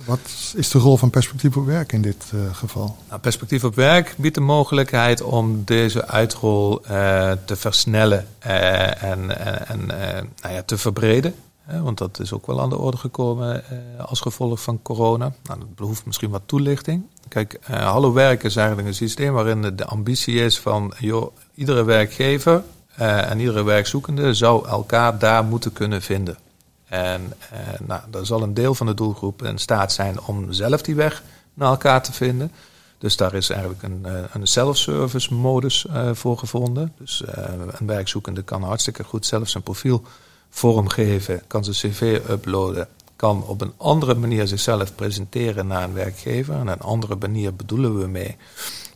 wat 0.04 0.20
is 0.54 0.70
de 0.70 0.78
rol 0.78 0.96
van 0.96 1.10
perspectief 1.10 1.56
op 1.56 1.66
werk 1.66 1.92
in 1.92 2.02
dit 2.02 2.30
uh, 2.34 2.54
geval? 2.54 2.96
Nou, 3.08 3.20
perspectief 3.20 3.64
op 3.64 3.74
werk 3.74 4.14
biedt 4.16 4.34
de 4.34 4.40
mogelijkheid 4.40 5.22
om 5.22 5.64
deze 5.64 6.06
uitrol 6.06 6.80
uh, 6.82 7.32
te 7.44 7.56
versnellen 7.56 8.26
uh, 8.46 9.02
en, 9.02 9.38
en 9.68 9.86
nou 10.42 10.54
ja, 10.54 10.62
te 10.62 10.78
verbreden. 10.78 11.34
want 11.82 11.98
dat 11.98 12.20
is 12.20 12.32
ook 12.32 12.46
wel 12.46 12.60
aan 12.60 12.70
de 12.70 12.78
orde 12.78 12.96
gekomen 12.96 13.62
als 13.98 14.20
gevolg 14.20 14.62
van 14.62 14.82
corona. 14.82 15.32
Nou, 15.44 15.58
dat 15.58 15.74
behoeft 15.74 16.06
misschien 16.06 16.30
wat 16.30 16.42
toelichting. 16.46 17.02
Kijk, 17.28 17.58
Hallo 17.62 18.12
Werk 18.12 18.42
is 18.42 18.56
eigenlijk 18.56 18.88
een 18.88 18.94
systeem 18.94 19.32
waarin 19.32 19.62
de, 19.62 19.74
de 19.74 19.84
ambitie 19.84 20.34
is 20.34 20.58
van 20.58 20.92
joh, 20.98 21.36
iedere 21.54 21.84
werkgever 21.84 22.62
en 22.96 23.38
iedere 23.38 23.62
werkzoekende 23.62 24.34
zou 24.34 24.68
elkaar 24.68 25.18
daar 25.18 25.44
moeten 25.44 25.72
kunnen 25.72 26.02
vinden. 26.02 26.38
En 26.88 27.32
eh, 27.50 27.58
nou, 27.86 28.00
dan 28.10 28.26
zal 28.26 28.42
een 28.42 28.54
deel 28.54 28.74
van 28.74 28.86
de 28.86 28.94
doelgroep 28.94 29.42
in 29.42 29.58
staat 29.58 29.92
zijn 29.92 30.20
om 30.20 30.52
zelf 30.52 30.82
die 30.82 30.94
weg 30.94 31.22
naar 31.54 31.70
elkaar 31.70 32.02
te 32.02 32.12
vinden. 32.12 32.52
Dus 32.98 33.16
daar 33.16 33.34
is 33.34 33.50
eigenlijk 33.50 33.82
een, 33.82 34.02
uh, 34.06 34.12
een 34.32 34.46
self-service 34.46 35.34
modus 35.34 35.86
uh, 35.90 36.10
voor 36.14 36.38
gevonden. 36.38 36.92
Dus 36.98 37.22
een 37.78 37.86
werkzoekende 37.86 38.42
kan 38.42 38.62
hartstikke 38.62 39.04
goed 39.04 39.26
zelf 39.26 39.48
zijn 39.48 39.62
profiel 39.62 40.02
vormgeven, 40.50 41.42
kan 41.46 41.64
zijn 41.64 41.76
cv 41.76 42.20
uploaden, 42.28 42.88
kan 43.16 43.44
op 43.46 43.60
een 43.60 43.72
andere 43.76 44.14
manier 44.14 44.46
zichzelf 44.46 44.94
presenteren 44.94 45.66
naar 45.66 45.82
een 45.82 45.92
werkgever. 45.92 46.54
En 46.54 46.66
een 46.66 46.80
andere 46.80 47.16
manier 47.16 47.54
bedoelen 47.54 47.98
we 47.98 48.06
mee 48.06 48.36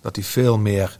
dat 0.01 0.17
hij 0.17 0.25
veel 0.25 0.59
meer 0.59 0.99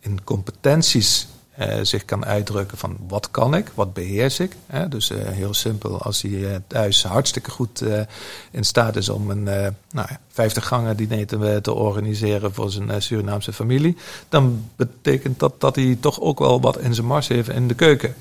in 0.00 0.24
competenties 0.24 1.28
uh, 1.58 1.74
zich 1.82 2.04
kan 2.04 2.24
uitdrukken 2.24 2.78
van 2.78 2.96
wat 3.08 3.30
kan 3.30 3.54
ik, 3.54 3.70
wat 3.74 3.92
beheers 3.92 4.40
ik. 4.40 4.56
Hè? 4.66 4.88
Dus 4.88 5.10
uh, 5.10 5.18
heel 5.22 5.54
simpel, 5.54 6.02
als 6.02 6.22
hij 6.22 6.30
uh, 6.30 6.54
thuis 6.66 7.04
hartstikke 7.04 7.50
goed 7.50 7.84
in 8.50 8.64
staat 8.64 8.96
is 8.96 9.08
om 9.08 9.30
een 9.30 9.42
nou, 9.90 10.08
50 10.28 10.66
gangen 10.66 10.96
diner 10.96 11.26
te, 11.26 11.58
te 11.62 11.72
organiseren 11.72 12.54
voor 12.54 12.70
zijn 12.70 13.02
Surinaamse 13.02 13.52
familie, 13.52 13.96
dan 14.28 14.64
betekent 14.76 15.38
dat 15.38 15.60
dat 15.60 15.76
hij 15.76 15.96
toch 16.00 16.20
ook 16.20 16.38
wel 16.38 16.60
wat 16.60 16.78
in 16.78 16.94
zijn 16.94 17.06
mars 17.06 17.28
heeft 17.28 17.48
in 17.48 17.68
de 17.68 17.74
keuken. 17.74 18.14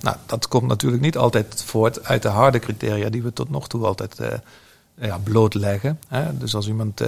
nou, 0.00 0.16
dat 0.26 0.48
komt 0.48 0.68
natuurlijk 0.68 1.02
niet 1.02 1.16
altijd 1.16 1.62
voort 1.66 2.04
uit 2.04 2.22
de 2.22 2.28
harde 2.28 2.58
criteria 2.58 3.08
die 3.08 3.22
we 3.22 3.32
tot 3.32 3.50
nog 3.50 3.68
toe 3.68 3.86
altijd 3.86 4.16
ja, 5.00 5.18
blootleggen. 5.18 5.98
Hè? 6.08 6.38
Dus 6.38 6.54
als 6.54 6.66
iemand, 6.66 7.02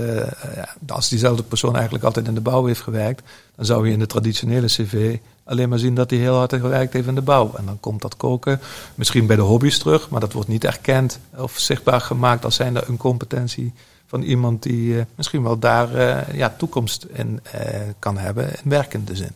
als 0.86 1.08
diezelfde 1.08 1.42
persoon 1.42 1.74
eigenlijk 1.74 2.04
altijd 2.04 2.28
in 2.28 2.34
de 2.34 2.40
bouw 2.40 2.66
heeft 2.66 2.80
gewerkt, 2.80 3.22
dan 3.54 3.64
zou 3.64 3.86
je 3.86 3.92
in 3.92 3.98
de 3.98 4.06
traditionele 4.06 4.66
cv 4.66 5.18
alleen 5.46 5.68
maar 5.68 5.78
zien 5.78 5.94
dat 5.94 6.10
hij 6.10 6.18
heel 6.18 6.36
hard 6.36 6.54
gewerkt 6.54 6.92
heeft 6.92 7.06
in 7.06 7.14
de 7.14 7.22
bouw. 7.22 7.52
En 7.56 7.64
dan 7.66 7.80
komt 7.80 8.02
dat 8.02 8.16
koken 8.16 8.60
misschien 8.94 9.26
bij 9.26 9.36
de 9.36 9.42
hobby's 9.42 9.78
terug, 9.78 10.08
maar 10.08 10.20
dat 10.20 10.32
wordt 10.32 10.48
niet 10.48 10.64
erkend 10.64 11.18
of 11.36 11.58
zichtbaar 11.58 12.00
gemaakt 12.00 12.44
als 12.44 12.54
zijnde 12.54 12.84
een 12.86 12.96
competentie 12.96 13.72
van 14.06 14.22
iemand 14.22 14.62
die 14.62 14.94
uh, 14.94 15.02
misschien 15.14 15.42
wel 15.42 15.58
daar 15.58 15.94
uh, 15.94 16.34
ja, 16.34 16.54
toekomst 16.58 17.06
in 17.12 17.40
kan 17.98 18.18
hebben 18.18 18.48
in 18.48 18.70
werkende 18.70 19.16
zin. 19.16 19.30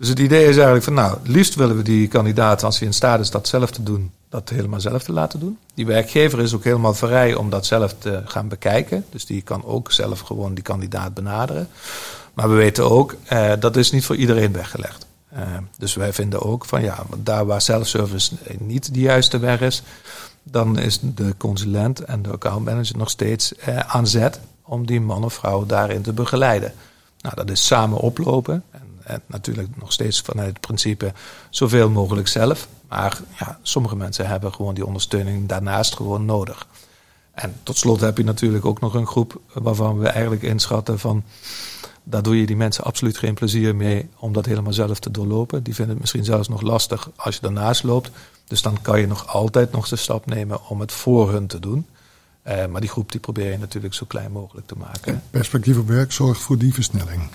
Dus 0.00 0.08
het 0.08 0.18
idee 0.18 0.42
is 0.42 0.54
eigenlijk 0.54 0.84
van, 0.84 0.94
nou, 0.94 1.18
liefst 1.22 1.54
willen 1.54 1.76
we 1.76 1.82
die 1.82 2.08
kandidaat, 2.08 2.62
als 2.62 2.78
hij 2.78 2.88
in 2.88 2.94
staat 2.94 3.20
is 3.20 3.30
dat 3.30 3.48
zelf 3.48 3.70
te 3.70 3.82
doen, 3.82 4.10
dat 4.28 4.48
helemaal 4.48 4.80
zelf 4.80 5.02
te 5.02 5.12
laten 5.12 5.40
doen. 5.40 5.58
Die 5.74 5.86
werkgever 5.86 6.40
is 6.40 6.54
ook 6.54 6.64
helemaal 6.64 6.94
vrij 6.94 7.34
om 7.34 7.50
dat 7.50 7.66
zelf 7.66 7.94
te 7.98 8.22
gaan 8.24 8.48
bekijken. 8.48 9.04
Dus 9.10 9.26
die 9.26 9.42
kan 9.42 9.64
ook 9.64 9.92
zelf 9.92 10.20
gewoon 10.20 10.54
die 10.54 10.64
kandidaat 10.64 11.14
benaderen. 11.14 11.68
Maar 12.34 12.48
we 12.48 12.54
weten 12.54 12.90
ook, 12.90 13.16
eh, 13.24 13.52
dat 13.60 13.76
is 13.76 13.90
niet 13.90 14.04
voor 14.04 14.16
iedereen 14.16 14.52
weggelegd. 14.52 15.06
Uh, 15.34 15.40
dus 15.78 15.94
wij 15.94 16.12
vinden 16.12 16.42
ook 16.42 16.64
van 16.64 16.82
ja, 16.82 17.04
daar 17.18 17.46
waar 17.46 17.60
self-service 17.60 18.34
niet 18.58 18.94
de 18.94 19.00
juiste 19.00 19.38
weg 19.38 19.60
is, 19.60 19.82
dan 20.42 20.78
is 20.78 20.98
de 21.02 21.34
consulent 21.36 22.04
en 22.04 22.22
de 22.22 22.30
accountmanager 22.30 22.96
nog 22.96 23.10
steeds 23.10 23.52
uh, 23.52 23.78
aan 23.78 24.06
zet 24.06 24.40
om 24.62 24.86
die 24.86 25.00
man 25.00 25.24
of 25.24 25.34
vrouw 25.34 25.66
daarin 25.66 26.02
te 26.02 26.12
begeleiden. 26.12 26.72
Nou, 27.20 27.34
dat 27.36 27.50
is 27.50 27.66
samen 27.66 27.98
oplopen. 27.98 28.64
En, 28.70 28.82
en 29.04 29.22
natuurlijk 29.26 29.68
nog 29.76 29.92
steeds 29.92 30.20
vanuit 30.20 30.48
het 30.48 30.60
principe 30.60 31.12
zoveel 31.50 31.90
mogelijk 31.90 32.28
zelf. 32.28 32.68
Maar 32.88 33.20
ja, 33.38 33.58
sommige 33.62 33.96
mensen 33.96 34.26
hebben 34.26 34.54
gewoon 34.54 34.74
die 34.74 34.86
ondersteuning 34.86 35.48
daarnaast 35.48 35.96
gewoon 35.96 36.24
nodig. 36.24 36.66
En 37.32 37.54
tot 37.62 37.78
slot 37.78 38.00
heb 38.00 38.16
je 38.16 38.24
natuurlijk 38.24 38.64
ook 38.64 38.80
nog 38.80 38.94
een 38.94 39.06
groep 39.06 39.40
waarvan 39.52 39.98
we 39.98 40.08
eigenlijk 40.08 40.42
inschatten 40.42 40.98
van 40.98 41.24
daar 42.04 42.22
doe 42.22 42.40
je 42.40 42.46
die 42.46 42.56
mensen 42.56 42.84
absoluut 42.84 43.18
geen 43.18 43.34
plezier 43.34 43.76
mee 43.76 44.08
om 44.16 44.32
dat 44.32 44.46
helemaal 44.46 44.72
zelf 44.72 44.98
te 44.98 45.10
doorlopen. 45.10 45.62
Die 45.62 45.74
vinden 45.74 45.92
het 45.92 46.00
misschien 46.00 46.24
zelfs 46.24 46.48
nog 46.48 46.60
lastig 46.60 47.10
als 47.16 47.34
je 47.34 47.40
daarnaast 47.40 47.82
loopt. 47.82 48.10
Dus 48.46 48.62
dan 48.62 48.82
kan 48.82 49.00
je 49.00 49.06
nog 49.06 49.26
altijd 49.26 49.72
nog 49.72 49.88
de 49.88 49.96
stap 49.96 50.26
nemen 50.26 50.68
om 50.68 50.80
het 50.80 50.92
voor 50.92 51.32
hun 51.32 51.46
te 51.46 51.58
doen. 51.58 51.86
Uh, 52.48 52.66
maar 52.66 52.80
die 52.80 52.90
groep 52.90 53.12
die 53.12 53.20
probeer 53.20 53.50
je 53.50 53.58
natuurlijk 53.58 53.94
zo 53.94 54.06
klein 54.06 54.32
mogelijk 54.32 54.66
te 54.66 54.74
maken. 54.76 55.22
perspectief 55.30 55.78
op 55.78 55.88
werk 55.88 56.12
zorgt 56.12 56.40
voor 56.40 56.58
die 56.58 56.74
versnelling. 56.74 57.30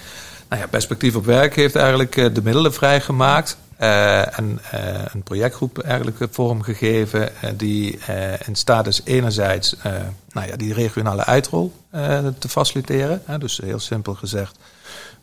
Nou 0.49 0.61
ja, 0.61 0.67
perspectief 0.67 1.15
op 1.15 1.25
werk 1.25 1.55
heeft 1.55 1.75
eigenlijk 1.75 2.15
uh, 2.15 2.33
de 2.33 2.41
middelen 2.43 2.73
vrijgemaakt. 2.73 3.57
Uh, 3.81 4.39
en 4.39 4.59
een 5.13 5.23
projectgroep 5.23 5.79
eigenlijk 5.79 6.27
vormgegeven 6.31 7.31
die 7.57 7.99
in 8.45 8.55
staat 8.55 8.87
is 8.87 9.01
enerzijds 9.03 9.75
nou 10.31 10.47
ja, 10.47 10.55
die 10.55 10.73
regionale 10.73 11.25
uitrol 11.25 11.73
te 12.39 12.49
faciliteren. 12.49 13.21
dus 13.39 13.57
heel 13.57 13.79
simpel 13.79 14.13
gezegd, 14.13 14.57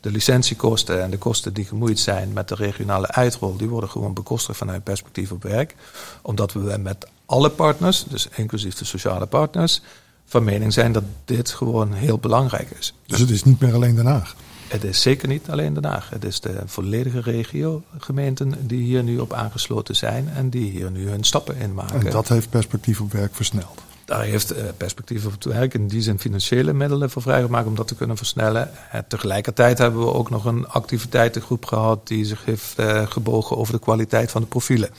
de 0.00 0.11
licentiekosten 0.11 1.02
en 1.02 1.11
de 1.11 1.18
kosten 1.18 1.52
die 1.52 1.64
gemoeid 1.64 1.99
zijn 1.99 2.32
met 2.32 2.49
de 2.49 2.54
regionale 2.54 3.09
uitrol, 3.09 3.56
die 3.56 3.68
worden 3.68 3.90
gewoon 3.90 4.14
bekostigd 4.14 4.59
vanuit 4.59 4.85
perspectief 4.85 5.32
op 5.32 5.42
werk. 5.42 5.75
Omdat 6.23 6.52
we 6.52 6.76
met 6.78 7.06
alle 7.26 7.50
partners, 7.50 8.04
dus 8.09 8.28
inclusief 8.35 8.75
de 8.75 8.85
sociale 8.85 9.26
partners, 9.26 9.80
van 10.26 10.44
mening 10.44 10.73
zijn 10.73 10.92
dat 10.92 11.04
dit 11.25 11.50
gewoon 11.50 11.92
heel 11.92 12.18
belangrijk 12.18 12.71
is. 12.78 12.94
Dus 13.06 13.18
het 13.18 13.30
is 13.30 13.44
niet 13.44 13.61
meer 13.61 13.75
alleen 13.75 13.94
Den? 13.94 14.37
Het 14.69 14.85
is 14.85 15.02
zeker 15.02 15.28
niet 15.28 15.50
alleen 15.50 15.75
Den 15.75 15.85
Haag. 15.85 16.11
Het 16.11 16.25
is 16.25 16.40
de 16.40 16.62
volledige 16.66 17.21
regio 17.21 17.83
gemeenten 17.99 18.66
die 18.66 18.83
hier 18.83 19.02
nu 19.02 19.19
op 19.19 19.32
aangesloten 19.32 19.97
zijn 19.97 20.28
en 20.28 20.50
die 20.50 20.71
hier 20.71 20.91
nu 20.91 21.08
hun 21.08 21.25
stappen 21.25 21.56
in 21.56 21.75
maken. 21.75 22.06
En 22.06 22.10
dat 22.10 22.28
heeft 22.28 22.50
perspectief 22.50 23.00
op 23.00 23.13
werk 23.13 23.34
versneld? 23.34 23.82
Daar 24.04 24.23
heeft 24.23 24.50
eh, 24.50 24.65
perspectief 24.76 25.26
op 25.26 25.43
werk 25.45 25.75
in 25.75 25.89
die 25.89 26.02
zin 26.02 26.19
financiële 26.19 26.73
middelen 26.73 27.10
voor 27.10 27.23
vrijgemaakt 27.23 27.67
om 27.67 27.75
dat 27.75 27.89
te 27.89 27.95
kunnen 27.95 28.17
versnellen. 28.17 28.71
En 28.91 28.99
eh, 28.99 29.00
tegelijkertijd 29.08 29.78
hebben 29.78 30.00
we 30.00 30.13
ook 30.13 30.30
nog 30.30 30.45
een 30.45 30.69
activiteitengroep 30.69 31.65
gehad 31.65 32.06
die 32.06 32.25
zich 32.25 32.45
heeft 32.45 32.80
uh, 32.80 33.06
gebogen 33.06 33.56
over 33.56 33.73
de 33.73 33.78
kwaliteit 33.78 34.30
van 34.30 34.41
de 34.41 34.47
profielen. 34.47 34.91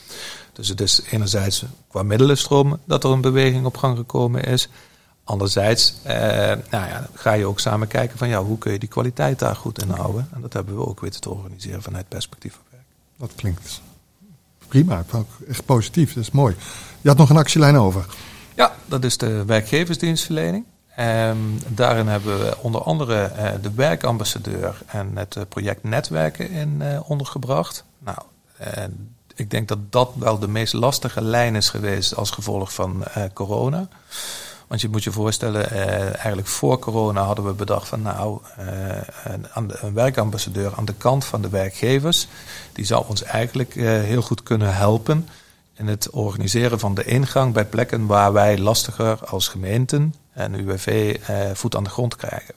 Dus 0.52 0.68
het 0.68 0.80
is 0.80 1.02
enerzijds 1.10 1.64
qua 1.88 2.02
middelenstroom 2.02 2.78
dat 2.84 3.04
er 3.04 3.10
een 3.10 3.20
beweging 3.20 3.66
op 3.66 3.76
gang 3.76 3.96
gekomen 3.96 4.44
is. 4.44 4.68
Anderzijds 5.24 5.94
eh, 6.02 6.16
nou 6.70 6.88
ja, 6.88 7.06
ga 7.14 7.32
je 7.32 7.46
ook 7.46 7.60
samen 7.60 7.88
kijken 7.88 8.18
van 8.18 8.28
ja, 8.28 8.42
hoe 8.42 8.58
kun 8.58 8.72
je 8.72 8.78
die 8.78 8.88
kwaliteit 8.88 9.38
daar 9.38 9.56
goed 9.56 9.82
in 9.82 9.90
houden. 9.90 10.28
En 10.34 10.40
dat 10.40 10.52
hebben 10.52 10.76
we 10.76 10.86
ook 10.86 11.00
weten 11.00 11.20
te 11.20 11.30
organiseren 11.30 11.82
vanuit 11.82 12.08
perspectief 12.08 12.54
op 12.54 12.66
werk. 12.70 12.84
Dat 13.16 13.32
klinkt 13.34 13.80
prima, 14.68 15.04
echt 15.48 15.64
positief, 15.64 16.14
dat 16.14 16.22
is 16.22 16.30
mooi. 16.30 16.56
Je 17.00 17.08
had 17.08 17.18
nog 17.18 17.30
een 17.30 17.36
actielijn 17.36 17.76
over. 17.76 18.06
Ja, 18.54 18.72
dat 18.86 19.04
is 19.04 19.16
de 19.16 19.44
werkgeversdienstverlening. 19.44 20.64
Um, 20.98 21.58
daarin 21.68 22.06
hebben 22.06 22.38
we 22.38 22.56
onder 22.60 22.82
andere 22.82 23.32
uh, 23.36 23.50
de 23.62 23.72
werkambassadeur 23.74 24.82
en 24.86 25.16
het 25.16 25.36
uh, 25.36 25.42
project 25.48 25.82
Netwerken 25.82 26.50
in 26.50 26.78
uh, 26.82 27.10
ondergebracht. 27.10 27.84
Nou, 27.98 28.18
ik 29.34 29.50
denk 29.50 29.68
dat 29.68 29.78
dat 29.90 30.10
wel 30.18 30.38
de 30.38 30.48
meest 30.48 30.72
lastige 30.72 31.22
lijn 31.22 31.56
is 31.56 31.68
geweest 31.68 32.16
als 32.16 32.30
gevolg 32.30 32.72
van 32.72 33.04
corona. 33.32 33.88
Want 34.74 34.86
je 34.86 34.92
moet 34.92 35.04
je 35.04 35.12
voorstellen, 35.12 35.70
eigenlijk 36.14 36.46
voor 36.46 36.78
corona 36.78 37.22
hadden 37.22 37.44
we 37.44 37.52
bedacht 37.52 37.88
van 37.88 38.02
nou, 38.02 38.38
een, 39.24 39.46
een, 39.80 39.94
werkambassadeur 39.94 40.72
aan 40.76 40.84
de 40.84 40.94
kant 40.94 41.24
van 41.24 41.42
de 41.42 41.48
werkgevers, 41.48 42.26
die 42.72 42.84
zou 42.84 43.04
ons 43.08 43.22
eigenlijk 43.22 43.74
heel 43.74 44.22
goed 44.22 44.42
kunnen 44.42 44.74
helpen 44.74 45.28
in 45.74 45.86
het 45.86 46.10
organiseren 46.10 46.78
van 46.78 46.94
de 46.94 47.04
ingang 47.04 47.52
bij 47.52 47.64
plekken 47.64 48.06
waar 48.06 48.32
wij 48.32 48.58
lastiger 48.58 49.24
als 49.24 49.48
gemeenten 49.48 50.14
en 50.32 50.54
UWV 50.54 51.16
eh, 51.26 51.50
voet 51.52 51.76
aan 51.76 51.84
de 51.84 51.90
grond 51.90 52.16
krijgen. 52.16 52.54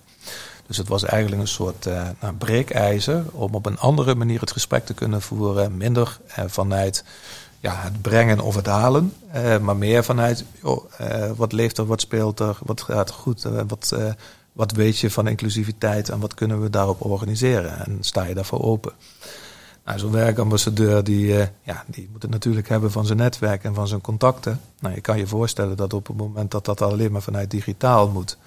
Dus 0.68 0.78
het 0.78 0.88
was 0.88 1.04
eigenlijk 1.04 1.42
een 1.42 1.48
soort 1.48 1.86
nou, 2.20 2.34
breekijzer 2.38 3.24
om 3.32 3.56
op 3.56 3.66
een 3.66 3.80
andere 3.80 4.16
manier 4.16 4.40
het 4.40 4.52
gesprek 4.52 4.86
te 4.86 4.94
kunnen 4.94 5.22
voeren. 5.22 5.78
Minder 5.78 6.18
vanuit 6.48 7.04
ja, 7.60 7.76
het 7.76 8.02
brengen 8.02 8.40
of 8.40 8.56
het 8.56 8.66
halen, 8.66 9.14
uh, 9.36 9.58
maar 9.58 9.78
meer 9.78 10.04
vanuit 10.04 10.46
joh, 10.62 10.86
wat 11.36 11.52
leeft 11.52 11.78
er, 11.78 11.86
wat 11.86 12.02
speelt 12.02 12.40
er, 12.40 12.58
wat 12.64 12.82
gaat 12.82 13.12
goed, 13.12 13.44
wat, 13.68 13.96
wat 14.54 14.72
weet 14.72 14.98
je 14.98 15.12
van 15.12 15.28
inclusiviteit 15.28 16.10
en 16.10 16.20
wat 16.20 16.34
kunnen 16.34 16.62
we 16.62 16.70
daarop 16.70 17.06
organiseren. 17.06 17.86
En 17.86 17.98
sta 18.00 18.24
je 18.24 18.34
daarvoor 18.34 18.62
open. 18.62 18.94
Nou, 19.86 20.00
zo'n 20.00 20.12
werkambassadeur 20.12 21.04
die, 21.04 21.28
ja, 21.62 21.84
die 21.88 22.10
moet 22.12 22.22
het 22.22 22.32
natuurlijk 22.32 22.70
hebben 22.70 22.92
van 22.92 23.06
zijn 23.06 23.18
netwerk 23.18 23.64
en 23.64 23.74
van 23.74 23.88
zijn 23.88 24.02
contacten. 24.02 24.62
Nou, 24.80 24.96
je 24.96 25.02
kan 25.02 25.18
je 25.18 25.28
voorstellen 25.28 25.78
dat 25.78 25.94
op 25.94 26.08
het 26.08 26.18
moment 26.18 26.52
dat 26.52 26.66
dat 26.66 26.82
alleen 26.82 27.12
maar 27.12 27.22
vanuit 27.22 27.52
digitaal 27.52 28.10
moet. 28.10 28.38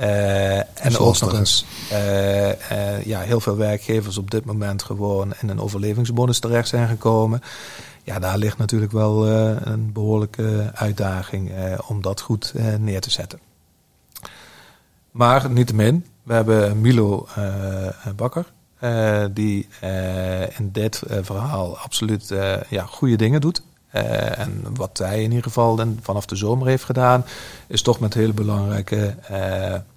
Uh, 0.00 0.56
en 0.56 0.98
ook 0.98 1.20
nog 1.20 1.32
eens 1.32 1.64
uh, 1.92 3.04
ja, 3.04 3.20
heel 3.20 3.40
veel 3.40 3.56
werkgevers 3.56 4.18
op 4.18 4.30
dit 4.30 4.44
moment 4.44 4.82
gewoon 4.82 5.32
in 5.40 5.48
een 5.48 5.60
overlevingsbonus 5.60 6.38
terecht 6.38 6.68
zijn 6.68 6.88
gekomen. 6.88 7.40
Ja, 8.02 8.18
daar 8.18 8.38
ligt 8.38 8.58
natuurlijk 8.58 8.92
wel 8.92 9.28
een 9.28 9.92
behoorlijke 9.92 10.70
uitdaging 10.74 11.52
om 11.86 12.02
dat 12.02 12.20
goed 12.20 12.52
neer 12.78 13.00
te 13.00 13.10
zetten. 13.10 13.38
Maar 15.10 15.50
niettemin, 15.50 16.06
we 16.22 16.32
hebben 16.32 16.80
Milo 16.80 17.28
Bakker. 18.16 18.52
Die 19.32 19.68
in 20.56 20.70
dit 20.72 21.02
verhaal 21.20 21.78
absoluut 21.78 22.28
ja, 22.68 22.84
goede 22.84 23.16
dingen 23.16 23.40
doet. 23.40 23.62
En 23.92 24.64
wat 24.74 24.98
hij 24.98 25.16
in 25.22 25.28
ieder 25.28 25.42
geval 25.42 25.76
dan 25.76 25.98
vanaf 26.02 26.26
de 26.26 26.36
zomer 26.36 26.66
heeft 26.66 26.84
gedaan, 26.84 27.24
is 27.66 27.82
toch 27.82 28.00
met 28.00 28.14
hele 28.14 28.32
belangrijke 28.32 29.14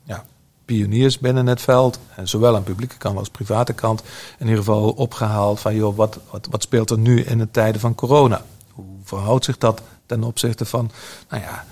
ja, 0.04 0.26
pioniers 0.66 1.20
binnen 1.20 1.48
het 1.48 1.62
veld, 1.62 2.00
zowel 2.24 2.56
aan 2.56 2.64
publieke 2.64 2.98
kant 2.98 3.18
als 3.18 3.30
private 3.30 3.74
kant, 3.74 4.04
in 4.38 4.48
ieder 4.48 4.64
geval 4.64 4.90
opgehaald 4.90 5.60
van 5.60 5.76
joh, 5.76 5.96
wat, 5.96 6.20
wat, 6.32 6.48
wat 6.52 6.64
speelt 6.64 6.90
er 6.90 6.98
nu 6.98 7.22
in 7.22 7.38
de 7.38 7.52
tijden 7.52 7.82
van 7.82 7.96
corona? 7.96 8.42
Hoe 8.72 8.86
verhoudt 9.04 9.46
zich 9.46 9.58
dat 9.58 9.82
ten 10.06 10.24
opzichte 10.24 10.66
van, 10.66 10.92
nou 11.30 11.42
ja, 11.42 11.66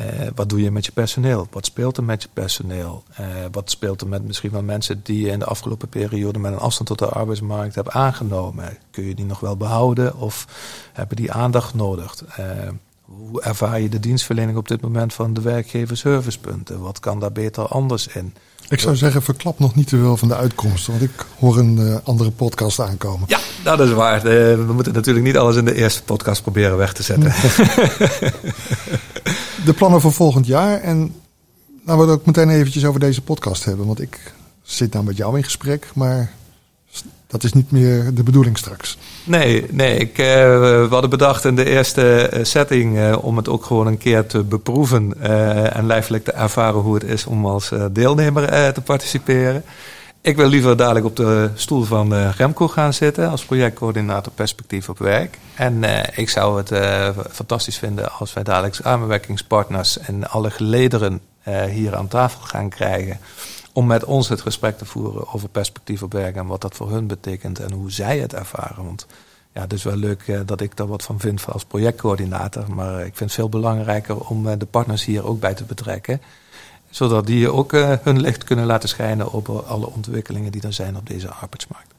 uh, 0.00 0.28
wat 0.34 0.48
doe 0.48 0.62
je 0.62 0.70
met 0.70 0.86
je 0.86 0.92
personeel? 0.92 1.46
Wat 1.50 1.64
speelt 1.64 1.96
er 1.96 2.04
met 2.04 2.22
je 2.22 2.28
personeel? 2.32 3.02
Uh, 3.20 3.26
wat 3.52 3.70
speelt 3.70 4.00
er 4.00 4.08
met 4.08 4.24
misschien 4.24 4.50
wel 4.50 4.62
mensen 4.62 5.00
die 5.02 5.20
je 5.20 5.30
in 5.30 5.38
de 5.38 5.44
afgelopen 5.44 5.88
periode 5.88 6.38
met 6.38 6.52
een 6.52 6.58
afstand 6.58 6.88
tot 6.88 6.98
de 6.98 7.08
arbeidsmarkt 7.08 7.74
hebt 7.74 7.90
aangenomen? 7.90 8.78
Kun 8.90 9.04
je 9.04 9.14
die 9.14 9.24
nog 9.24 9.40
wel 9.40 9.56
behouden 9.56 10.16
of 10.16 10.46
hebben 10.92 11.16
die 11.16 11.32
aandacht 11.32 11.74
nodig? 11.74 12.24
Uh, 12.40 12.68
hoe 13.04 13.42
ervaar 13.42 13.80
je 13.80 13.88
de 13.88 14.00
dienstverlening 14.00 14.58
op 14.58 14.68
dit 14.68 14.80
moment 14.80 15.14
van 15.14 15.34
de 15.34 15.40
werkgeverservicepunten? 15.40 16.80
Wat 16.80 17.00
kan 17.00 17.20
daar 17.20 17.32
beter 17.32 17.66
anders 17.66 18.06
in? 18.06 18.34
Ik 18.68 18.80
zou 18.80 18.96
zeggen, 18.96 19.22
verklap 19.22 19.58
nog 19.58 19.74
niet 19.74 19.88
te 19.88 19.96
veel 19.96 20.16
van 20.16 20.28
de 20.28 20.36
uitkomsten, 20.36 20.92
want 20.92 21.04
ik 21.04 21.26
hoor 21.38 21.58
een 21.58 21.78
uh, 21.78 21.96
andere 22.02 22.30
podcast 22.30 22.80
aankomen. 22.80 23.28
Ja, 23.28 23.38
dat 23.62 23.80
is 23.80 23.92
waar. 23.92 24.22
De, 24.22 24.64
we 24.66 24.72
moeten 24.72 24.92
natuurlijk 24.92 25.26
niet 25.26 25.36
alles 25.36 25.56
in 25.56 25.64
de 25.64 25.74
eerste 25.74 26.02
podcast 26.02 26.42
proberen 26.42 26.76
weg 26.76 26.92
te 26.92 27.02
zetten. 27.02 27.32
de 29.64 29.72
plannen 29.76 30.00
voor 30.00 30.12
volgend 30.12 30.46
jaar 30.46 30.80
en 30.80 31.14
nou, 31.84 32.06
we 32.06 32.12
ook 32.12 32.26
meteen 32.26 32.50
eventjes 32.50 32.84
over 32.84 33.00
deze 33.00 33.22
podcast 33.22 33.64
hebben, 33.64 33.86
want 33.86 34.00
ik 34.00 34.32
zit 34.62 34.92
nou 34.92 35.04
met 35.04 35.16
jou 35.16 35.36
in 35.36 35.44
gesprek, 35.44 35.90
maar 35.94 36.32
dat 37.28 37.44
is 37.44 37.52
niet 37.52 37.70
meer 37.70 38.14
de 38.14 38.22
bedoeling 38.22 38.58
straks. 38.58 38.98
Nee, 39.24 39.66
nee 39.70 39.96
ik, 39.96 40.18
uh, 40.18 40.26
we 40.26 40.86
hadden 40.90 41.10
bedacht 41.10 41.44
in 41.44 41.56
de 41.56 41.64
eerste 41.64 42.28
eh, 42.28 42.44
setting 42.44 42.96
uh, 42.96 43.24
om 43.24 43.36
het 43.36 43.48
ook 43.48 43.64
gewoon 43.64 43.86
een 43.86 43.98
keer 43.98 44.26
te 44.26 44.42
beproeven 44.42 45.20
en 45.72 45.86
lijfelijk 45.86 46.24
te 46.24 46.32
ervaren 46.32 46.80
hoe 46.80 46.94
het 46.94 47.04
is 47.04 47.26
om 47.26 47.46
als 47.46 47.72
deelnemer 47.92 48.72
te 48.72 48.80
participeren. 48.80 49.64
Ik 50.20 50.36
wil 50.36 50.48
liever 50.48 50.76
dadelijk 50.76 51.06
op 51.06 51.16
de 51.16 51.50
stoel 51.54 51.84
van 51.84 52.14
Remco 52.14 52.68
gaan 52.68 52.92
zitten 52.92 53.30
als 53.30 53.44
projectcoördinator 53.44 54.32
perspectief 54.32 54.88
op 54.88 54.98
werk. 54.98 55.38
En 55.54 55.84
ik 56.14 56.28
zou 56.28 56.62
het 56.64 56.70
fantastisch 57.30 57.78
vinden 57.78 58.12
als 58.12 58.32
wij 58.32 58.42
dadelijk 58.42 58.74
samenwerkingspartners 58.74 59.98
en 59.98 60.30
alle 60.30 60.50
gelederen 60.50 61.20
hier 61.70 61.96
aan 61.96 62.08
tafel 62.08 62.40
gaan 62.40 62.68
krijgen 62.68 63.18
om 63.78 63.86
met 63.86 64.04
ons 64.04 64.28
het 64.28 64.40
gesprek 64.40 64.78
te 64.78 64.84
voeren 64.84 65.32
over 65.32 65.48
perspectief 65.48 66.02
op 66.02 66.12
werk 66.12 66.36
en 66.36 66.46
wat 66.46 66.60
dat 66.60 66.74
voor 66.74 66.90
hun 66.90 67.06
betekent 67.06 67.58
en 67.58 67.72
hoe 67.72 67.90
zij 67.90 68.18
het 68.18 68.34
ervaren. 68.34 68.84
Want 68.84 69.06
ja, 69.52 69.60
het 69.60 69.72
is 69.72 69.82
wel 69.82 69.96
leuk 69.96 70.22
eh, 70.26 70.40
dat 70.46 70.60
ik 70.60 70.76
daar 70.76 70.86
wat 70.86 71.02
van 71.02 71.20
vind 71.20 71.46
als 71.52 71.64
projectcoördinator, 71.64 72.74
maar 72.74 72.98
ik 72.98 73.16
vind 73.16 73.18
het 73.18 73.32
veel 73.32 73.48
belangrijker 73.48 74.16
om 74.16 74.48
eh, 74.48 74.58
de 74.58 74.66
partners 74.66 75.04
hier 75.04 75.26
ook 75.26 75.40
bij 75.40 75.54
te 75.54 75.64
betrekken, 75.64 76.20
zodat 76.90 77.26
die 77.26 77.52
ook 77.52 77.72
eh, 77.72 77.92
hun 78.02 78.20
licht 78.20 78.44
kunnen 78.44 78.66
laten 78.66 78.88
schijnen 78.88 79.32
op 79.32 79.48
alle 79.48 79.86
ontwikkelingen 79.86 80.52
die 80.52 80.62
er 80.62 80.72
zijn 80.72 80.96
op 80.96 81.06
deze 81.06 81.28
arbeidsmarkt. 81.28 81.94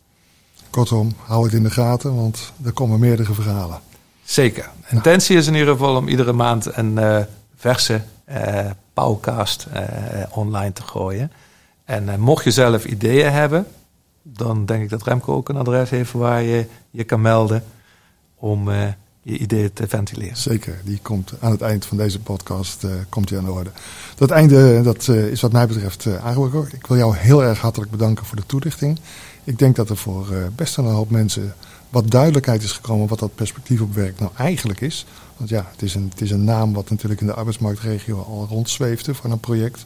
Kortom, 0.70 1.14
hou 1.18 1.44
het 1.44 1.54
in 1.54 1.64
de 1.64 1.72
gaten, 1.72 2.16
want 2.16 2.52
er 2.64 2.72
komen 2.72 3.00
meerdere 3.00 3.34
verhalen. 3.34 3.80
Zeker. 4.24 4.70
Intentie 4.90 5.38
is 5.38 5.48
in 5.48 5.56
ieder 5.56 5.74
geval 5.74 5.96
om 5.96 6.08
iedere 6.08 6.34
maand 6.34 6.78
een 6.78 7.26
verse 7.56 8.02
uh, 8.30 8.70
podcast 8.94 9.68
online 10.30 10.74
te 10.74 10.82
gooien. 10.82 11.32
En 11.90 12.10
eh, 12.10 12.16
mocht 12.16 12.44
je 12.44 12.52
zelf 12.52 12.86
ideeën 12.86 13.32
hebben, 13.32 13.66
dan 14.22 14.66
denk 14.66 14.84
ik 14.84 14.90
dat 14.90 15.04
Remco 15.04 15.34
ook 15.34 15.50
een 15.50 15.58
adres 15.58 15.90
heeft 15.90 16.12
waar 16.12 16.42
je 16.42 16.66
je 16.92 17.04
kan 17.04 17.22
melden 17.22 17.64
om 18.36 18.70
uh, 18.70 18.88
je 19.22 19.38
ideeën 19.38 19.74
te 19.74 19.88
ventileren. 19.88 20.38
Zeker, 20.38 20.82
die 20.84 21.00
komt 21.02 21.34
aan 21.40 21.52
het 21.52 21.62
eind 21.62 21.86
van 21.86 21.98
deze 21.98 22.20
podcast 22.20 22.84
uh, 22.84 22.92
komt 23.10 23.28
die 23.28 23.38
aan 23.38 23.46
de 23.46 23.52
orde. 23.52 23.72
Dat 24.16 24.32
einde 24.32 24.82
dat, 24.82 25.08
is 25.08 25.42
wat 25.42 25.52
mij 25.52 25.68
betreft 25.68 26.18
aangebroken. 26.18 26.78
Ik 26.78 26.86
wil 26.86 26.98
jou 26.98 27.16
heel 27.16 27.44
erg 27.44 27.60
hartelijk 27.60 27.92
bedanken 27.92 28.26
voor 28.26 28.38
de 28.38 28.46
toelichting. 28.46 29.00
Ik 29.44 29.60
denk 29.60 29.76
dat 29.76 29.90
er 29.90 29.98
voor 29.98 30.28
best 30.56 30.78
een 30.78 30.86
hoop 30.86 31.10
mensen 31.10 31.54
wat 31.90 32.12
duidelijkheid 32.12 32.64
is 32.64 32.72
gekomen 32.72 33.08
wat 33.08 33.20
dat 33.20 33.36
perspectief 33.36 33.82
op 33.82 33.94
werk 33.94 34.20
nou 34.20 34.32
eigenlijk 34.38 34.82
is. 34.82 35.06
Want 35.38 35.50
ja, 35.50 35.68
het 35.72 35.82
is 35.82 35.96
een, 35.96 36.08
het 36.10 36.22
is 36.22 36.32
een 36.32 36.44
naam 36.44 36.74
wat 36.74 36.90
natuurlijk 36.90 37.22
in 37.22 37.28
de 37.28 37.34
arbeidsmarktregio 37.34 38.22
al 38.22 38.48
rondzweefde 38.50 39.16
van 39.16 39.32
een 39.32 39.40
project. 39.40 39.86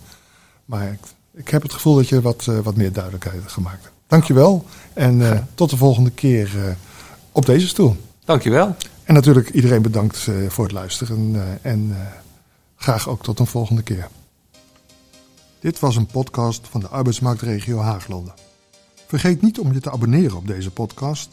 Maar 0.65 0.97
ik 1.33 1.49
heb 1.49 1.61
het 1.61 1.73
gevoel 1.73 1.95
dat 1.95 2.09
je 2.09 2.21
wat, 2.21 2.45
uh, 2.49 2.59
wat 2.59 2.75
meer 2.75 2.91
duidelijkheid 2.91 3.39
hebt 3.39 3.51
gemaakt. 3.51 3.91
Dankjewel 4.07 4.65
en 4.93 5.19
uh, 5.19 5.39
tot 5.53 5.69
de 5.69 5.77
volgende 5.77 6.11
keer 6.11 6.51
uh, 6.55 6.63
op 7.31 7.45
deze 7.45 7.67
stoel. 7.67 7.95
Dankjewel. 8.25 8.75
En 9.03 9.13
natuurlijk 9.13 9.49
iedereen 9.49 9.81
bedankt 9.81 10.27
voor 10.47 10.63
het 10.63 10.73
luisteren 10.73 11.35
en 11.61 11.97
graag 12.75 13.09
ook 13.09 13.23
tot 13.23 13.39
een 13.39 13.47
volgende 13.47 13.81
keer. 13.81 14.07
Dit 15.59 15.79
was 15.79 15.95
een 15.95 16.05
podcast 16.05 16.67
van 16.69 16.79
de 16.79 16.87
arbeidsmarktregio 16.87 17.79
Haaglanden. 17.79 18.33
Vergeet 19.07 19.41
niet 19.41 19.59
om 19.59 19.73
je 19.73 19.79
te 19.79 19.91
abonneren 19.91 20.37
op 20.37 20.47
deze 20.47 20.71
podcast 20.71 21.29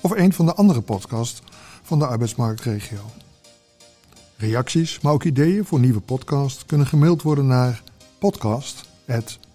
of 0.00 0.10
een 0.10 0.32
van 0.32 0.46
de 0.46 0.54
andere 0.54 0.80
podcasts 0.80 1.42
van 1.82 1.98
de 1.98 2.06
arbeidsmarktregio. 2.06 3.00
Reacties, 4.36 5.00
maar 5.00 5.12
ook 5.12 5.24
ideeën 5.24 5.64
voor 5.64 5.80
nieuwe 5.80 6.00
podcasts 6.00 6.66
kunnen 6.66 6.86
gemaild 6.86 7.22
worden 7.22 7.46
naar 7.46 7.82
podcast 8.18 8.83